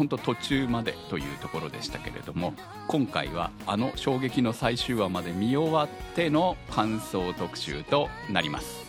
[0.00, 2.54] 本当途中までというところでしたけれども
[2.88, 8.82] 今回はあの衝撃の最終話まで見終わっての感想特集となります、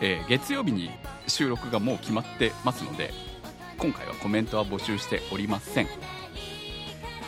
[0.00, 0.88] えー月曜日に
[1.26, 3.10] 収録がもう決まってますので
[3.76, 5.88] 今回はコメントは募集しておりません。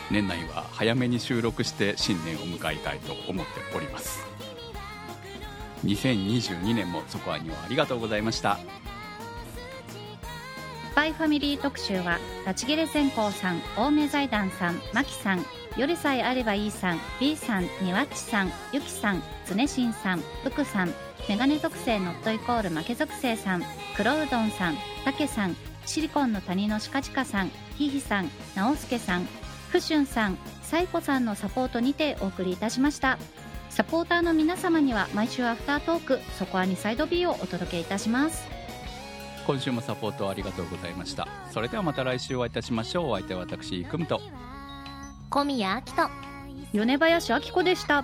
[0.09, 4.25] 年内は早めに収録して新年を迎えたいと思っております。
[5.85, 8.57] 2022年もそこはにはありがとうございました。
[10.97, 12.17] パイファミリー特集は、
[12.47, 15.45] 立ち切れ線香さん、青梅財団さん、マキさん、
[15.77, 20.93] よりさえあればいいさん、B さん、にわっちさん、ゆきさん、つねしんさん、うくさん、
[21.29, 23.63] メガネ属性ノットイコール負け属性さん、
[23.95, 29.27] くろうどんさん、たけさん、シリコンの谷のしかちかさん、ひひさん、なおすけさん、
[29.69, 33.19] ふしゅんさん、さいこさんのサポートにてお送りいたしました。
[33.69, 38.56] サポーターの皆様には毎週アフタートーク、そこはにサイド B をお届けいたします。
[39.47, 41.25] 今週もサポートありがとうございました。
[41.53, 43.11] それではまた来週お会いいたしましょう。
[43.11, 44.19] お相手は私くむと。
[45.29, 46.09] 小宮明人。
[46.73, 48.03] 米林明子でした。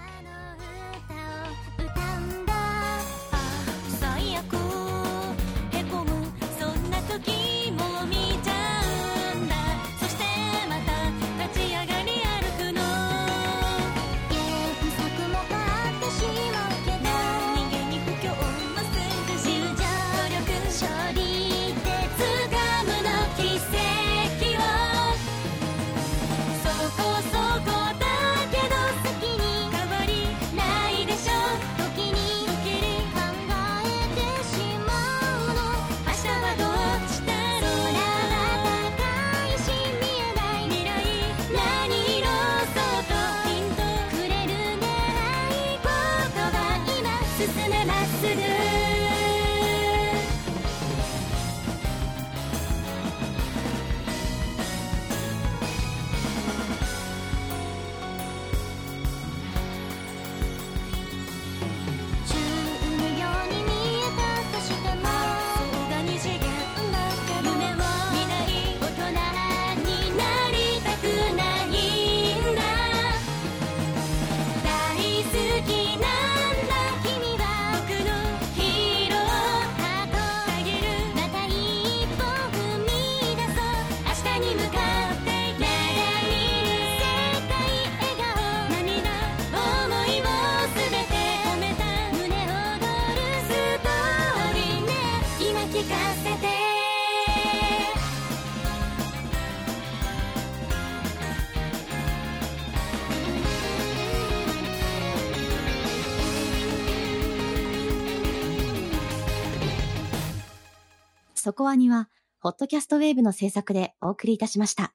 [111.53, 114.92] そこアには、ホットキャストウェーブの制作でお送りいたしました。